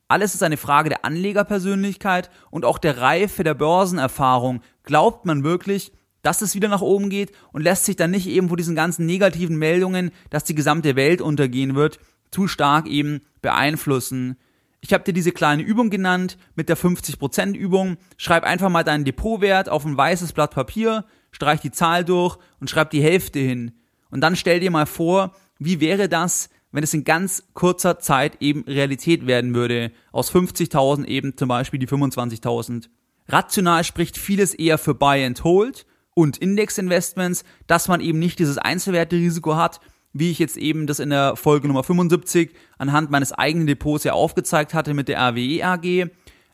Alles 0.08 0.34
ist 0.34 0.42
eine 0.42 0.56
Frage 0.56 0.88
der 0.88 1.04
Anlegerpersönlichkeit 1.04 2.30
und 2.50 2.64
auch 2.64 2.78
der 2.78 2.98
Reife 2.98 3.42
der 3.42 3.54
Börsenerfahrung. 3.54 4.62
Glaubt 4.84 5.26
man 5.26 5.42
wirklich, 5.42 5.92
dass 6.22 6.42
es 6.42 6.54
wieder 6.54 6.68
nach 6.68 6.80
oben 6.80 7.10
geht 7.10 7.32
und 7.52 7.62
lässt 7.62 7.84
sich 7.84 7.96
dann 7.96 8.12
nicht 8.12 8.28
eben 8.28 8.48
vor 8.48 8.56
diesen 8.56 8.76
ganzen 8.76 9.06
negativen 9.06 9.56
Meldungen, 9.56 10.12
dass 10.30 10.44
die 10.44 10.54
gesamte 10.54 10.94
Welt 10.94 11.20
untergehen 11.20 11.74
wird, 11.74 11.98
zu 12.30 12.46
stark 12.46 12.86
eben 12.86 13.20
beeinflussen. 13.42 14.36
Ich 14.80 14.92
habe 14.92 15.02
dir 15.02 15.12
diese 15.12 15.32
kleine 15.32 15.62
Übung 15.62 15.90
genannt 15.90 16.38
mit 16.54 16.68
der 16.68 16.76
50% 16.76 17.54
Übung. 17.54 17.96
Schreib 18.16 18.44
einfach 18.44 18.68
mal 18.68 18.84
deinen 18.84 19.04
Depotwert 19.04 19.68
auf 19.68 19.84
ein 19.84 19.96
weißes 19.96 20.32
Blatt 20.32 20.52
Papier, 20.52 21.04
streich 21.32 21.60
die 21.60 21.72
Zahl 21.72 22.04
durch 22.04 22.38
und 22.60 22.70
schreib 22.70 22.90
die 22.90 23.02
Hälfte 23.02 23.40
hin. 23.40 23.72
Und 24.10 24.20
dann 24.20 24.36
stell 24.36 24.60
dir 24.60 24.70
mal 24.70 24.86
vor, 24.86 25.34
wie 25.58 25.80
wäre 25.80 26.08
das, 26.08 26.50
wenn 26.72 26.84
es 26.84 26.94
in 26.94 27.04
ganz 27.04 27.44
kurzer 27.54 27.98
Zeit 27.98 28.40
eben 28.40 28.64
Realität 28.64 29.26
werden 29.26 29.54
würde. 29.54 29.92
Aus 30.12 30.32
50.000 30.32 31.06
eben 31.06 31.36
zum 31.36 31.48
Beispiel 31.48 31.80
die 31.80 31.88
25.000. 31.88 32.88
Rational 33.28 33.84
spricht 33.84 34.18
vieles 34.18 34.54
eher 34.54 34.78
für 34.78 34.94
Buy 34.94 35.24
and 35.24 35.42
Hold 35.42 35.86
und 36.14 36.38
Index-Investments, 36.38 37.44
dass 37.66 37.88
man 37.88 38.00
eben 38.00 38.18
nicht 38.18 38.38
dieses 38.38 38.58
Einzelwerterisiko 38.58 39.56
hat, 39.56 39.80
wie 40.12 40.30
ich 40.30 40.38
jetzt 40.38 40.56
eben 40.56 40.86
das 40.86 40.98
in 40.98 41.10
der 41.10 41.36
Folge 41.36 41.68
Nummer 41.68 41.84
75 41.84 42.54
anhand 42.78 43.10
meines 43.10 43.32
eigenen 43.32 43.66
Depots 43.66 44.04
ja 44.04 44.14
aufgezeigt 44.14 44.72
hatte 44.72 44.94
mit 44.94 45.08
der 45.08 45.18
RWE 45.20 45.64
AG. 45.64 46.10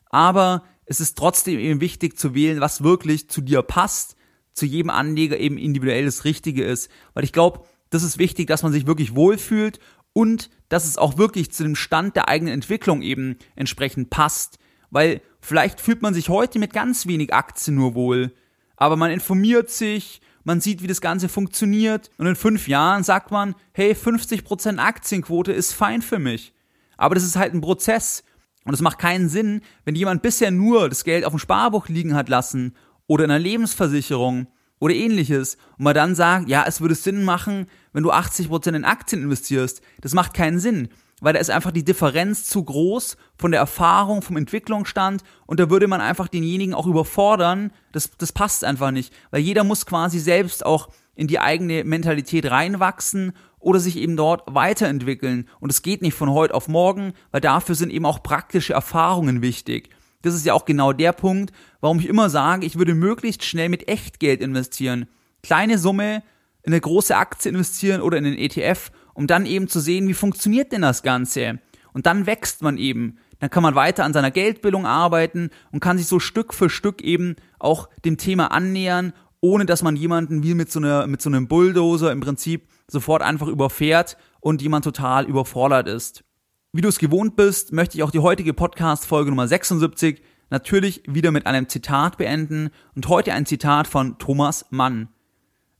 Aber 0.09 0.63
es 0.85 0.99
ist 0.99 1.17
trotzdem 1.17 1.59
eben 1.59 1.79
wichtig 1.79 2.17
zu 2.17 2.35
wählen, 2.35 2.59
was 2.59 2.83
wirklich 2.83 3.29
zu 3.29 3.41
dir 3.41 3.61
passt, 3.61 4.17
zu 4.53 4.65
jedem 4.65 4.89
Anleger 4.89 5.37
eben 5.37 5.57
individuell 5.57 6.05
das 6.05 6.25
Richtige 6.25 6.63
ist. 6.63 6.89
Weil 7.13 7.23
ich 7.23 7.31
glaube, 7.31 7.61
das 7.89 8.03
ist 8.03 8.17
wichtig, 8.17 8.47
dass 8.47 8.63
man 8.63 8.73
sich 8.73 8.85
wirklich 8.85 9.15
wohlfühlt 9.15 9.79
und 10.13 10.49
dass 10.69 10.85
es 10.85 10.97
auch 10.97 11.17
wirklich 11.17 11.51
zu 11.51 11.63
dem 11.63 11.75
Stand 11.75 12.15
der 12.15 12.29
eigenen 12.29 12.53
Entwicklung 12.53 13.01
eben 13.01 13.37
entsprechend 13.55 14.09
passt. 14.09 14.59
Weil 14.89 15.21
vielleicht 15.41 15.81
fühlt 15.81 16.01
man 16.01 16.13
sich 16.13 16.29
heute 16.29 16.59
mit 16.59 16.71
ganz 16.73 17.07
wenig 17.07 17.33
Aktien 17.33 17.75
nur 17.75 17.95
wohl, 17.95 18.31
aber 18.77 18.95
man 18.95 19.11
informiert 19.11 19.69
sich, 19.69 20.21
man 20.43 20.61
sieht, 20.61 20.83
wie 20.83 20.87
das 20.87 21.01
Ganze 21.01 21.29
funktioniert 21.29 22.11
und 22.17 22.27
in 22.27 22.35
fünf 22.35 22.67
Jahren 22.67 23.03
sagt 23.03 23.31
man, 23.31 23.55
hey, 23.73 23.93
50% 23.93 24.77
Aktienquote 24.77 25.51
ist 25.51 25.73
fein 25.73 26.01
für 26.01 26.19
mich. 26.19 26.53
Aber 26.97 27.15
das 27.15 27.23
ist 27.23 27.35
halt 27.35 27.53
ein 27.53 27.61
Prozess 27.61 28.23
und 28.65 28.73
es 28.73 28.81
macht 28.81 28.99
keinen 28.99 29.29
Sinn, 29.29 29.61
wenn 29.85 29.95
jemand 29.95 30.21
bisher 30.21 30.51
nur 30.51 30.89
das 30.89 31.03
Geld 31.03 31.25
auf 31.25 31.33
dem 31.33 31.39
Sparbuch 31.39 31.87
liegen 31.87 32.13
hat 32.13 32.29
lassen 32.29 32.75
oder 33.07 33.25
in 33.25 33.31
einer 33.31 33.39
Lebensversicherung 33.39 34.47
oder 34.79 34.93
ähnliches 34.93 35.55
und 35.77 35.85
man 35.85 35.95
dann 35.95 36.15
sagt, 36.15 36.49
ja, 36.49 36.65
es 36.67 36.81
würde 36.81 36.95
Sinn 36.95 37.23
machen, 37.23 37.67
wenn 37.93 38.03
du 38.03 38.11
80% 38.11 38.75
in 38.75 38.85
Aktien 38.85 39.23
investierst. 39.23 39.81
Das 40.01 40.13
macht 40.13 40.33
keinen 40.33 40.59
Sinn 40.59 40.89
weil 41.23 41.33
da 41.33 41.39
ist 41.39 41.49
einfach 41.49 41.71
die 41.71 41.85
Differenz 41.85 42.43
zu 42.43 42.61
groß 42.61 43.15
von 43.37 43.51
der 43.51 43.61
Erfahrung, 43.61 44.21
vom 44.21 44.35
Entwicklungsstand 44.35 45.23
und 45.45 45.57
da 45.57 45.69
würde 45.69 45.87
man 45.87 46.01
einfach 46.01 46.27
denjenigen 46.27 46.73
auch 46.73 46.85
überfordern. 46.85 47.71
Das, 47.93 48.11
das 48.17 48.33
passt 48.33 48.65
einfach 48.65 48.91
nicht, 48.91 49.13
weil 49.31 49.39
jeder 49.39 49.63
muss 49.63 49.85
quasi 49.85 50.19
selbst 50.19 50.65
auch 50.65 50.89
in 51.15 51.27
die 51.27 51.39
eigene 51.39 51.85
Mentalität 51.85 52.51
reinwachsen 52.51 53.31
oder 53.59 53.79
sich 53.79 53.95
eben 53.95 54.17
dort 54.17 54.53
weiterentwickeln. 54.53 55.47
Und 55.61 55.71
es 55.71 55.81
geht 55.81 56.01
nicht 56.01 56.15
von 56.15 56.29
heute 56.29 56.53
auf 56.53 56.67
morgen, 56.67 57.13
weil 57.31 57.39
dafür 57.39 57.75
sind 57.75 57.91
eben 57.91 58.05
auch 58.05 58.21
praktische 58.21 58.73
Erfahrungen 58.73 59.41
wichtig. 59.41 59.91
Das 60.23 60.33
ist 60.33 60.45
ja 60.45 60.53
auch 60.53 60.65
genau 60.65 60.91
der 60.91 61.13
Punkt, 61.13 61.53
warum 61.79 61.99
ich 61.99 62.09
immer 62.09 62.29
sage, 62.29 62.65
ich 62.65 62.77
würde 62.77 62.95
möglichst 62.95 63.45
schnell 63.45 63.69
mit 63.69 63.87
Echtgeld 63.87 64.41
investieren. 64.41 65.05
Kleine 65.41 65.77
Summe 65.77 66.21
in 66.63 66.73
eine 66.73 66.81
große 66.81 67.15
Aktie 67.15 67.51
investieren 67.51 68.01
oder 68.01 68.17
in 68.17 68.23
den 68.23 68.37
ETF 68.37 68.91
um 69.13 69.27
dann 69.27 69.45
eben 69.45 69.67
zu 69.67 69.79
sehen, 69.79 70.07
wie 70.07 70.13
funktioniert 70.13 70.71
denn 70.71 70.81
das 70.81 71.03
Ganze. 71.03 71.59
Und 71.93 72.05
dann 72.05 72.25
wächst 72.25 72.61
man 72.61 72.77
eben. 72.77 73.17
Dann 73.39 73.49
kann 73.49 73.63
man 73.63 73.75
weiter 73.75 74.05
an 74.05 74.13
seiner 74.13 74.31
Geldbildung 74.31 74.85
arbeiten 74.85 75.49
und 75.71 75.79
kann 75.79 75.97
sich 75.97 76.07
so 76.07 76.19
Stück 76.19 76.53
für 76.53 76.69
Stück 76.69 77.01
eben 77.01 77.35
auch 77.59 77.89
dem 78.05 78.17
Thema 78.17 78.51
annähern, 78.51 79.13
ohne 79.41 79.65
dass 79.65 79.83
man 79.83 79.95
jemanden 79.95 80.43
wie 80.43 80.53
mit 80.53 80.71
so, 80.71 80.79
einer, 80.79 81.07
mit 81.07 81.21
so 81.21 81.29
einem 81.29 81.47
Bulldozer 81.47 82.11
im 82.11 82.21
Prinzip 82.21 82.69
sofort 82.87 83.21
einfach 83.21 83.47
überfährt 83.47 84.17
und 84.39 84.61
jemand 84.61 84.85
total 84.85 85.25
überfordert 85.25 85.87
ist. 85.87 86.23
Wie 86.71 86.81
du 86.81 86.87
es 86.87 86.99
gewohnt 86.99 87.35
bist, 87.35 87.73
möchte 87.73 87.97
ich 87.97 88.03
auch 88.03 88.11
die 88.11 88.19
heutige 88.19 88.53
Podcast-Folge 88.53 89.29
Nummer 89.29 89.47
76 89.47 90.21
natürlich 90.49 91.03
wieder 91.05 91.31
mit 91.31 91.45
einem 91.45 91.67
Zitat 91.67 92.17
beenden 92.17 92.69
und 92.95 93.07
heute 93.09 93.33
ein 93.33 93.45
Zitat 93.45 93.87
von 93.87 94.17
Thomas 94.17 94.65
Mann. 94.69 95.09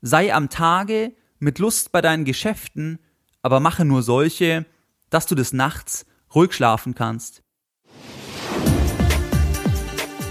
Sei 0.05 0.33
am 0.33 0.49
Tage 0.49 1.13
mit 1.39 1.59
Lust 1.59 1.93
bei 1.93 2.01
deinen 2.01 2.25
Geschäften 2.25 2.99
aber 3.41 3.59
mache 3.59 3.83
nur 3.85 4.01
solche, 4.01 4.65
dass 5.09 5.27
du 5.27 5.35
des 5.35 5.53
Nachts 5.53 6.05
ruhig 6.33 6.53
schlafen 6.53 6.95
kannst. 6.95 7.43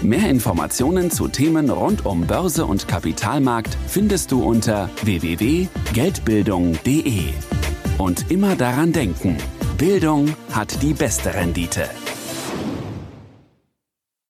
Mehr 0.01 0.29
Informationen 0.29 1.11
zu 1.11 1.29
Themen 1.29 1.69
rund 1.69 2.05
um 2.05 2.27
Börse 2.27 2.65
und 2.65 2.89
Kapitalmarkt 2.89 3.77
findest 3.87 4.33
du 4.33 4.43
unter 4.43 4.89
www.geldbildung.de. 5.03 7.23
Und 7.97 8.29
immer 8.29 8.57
daran 8.57 8.91
denken, 8.91 9.37
Bildung 9.77 10.35
hat 10.51 10.83
die 10.83 10.93
beste 10.93 11.33
Rendite. 11.33 11.89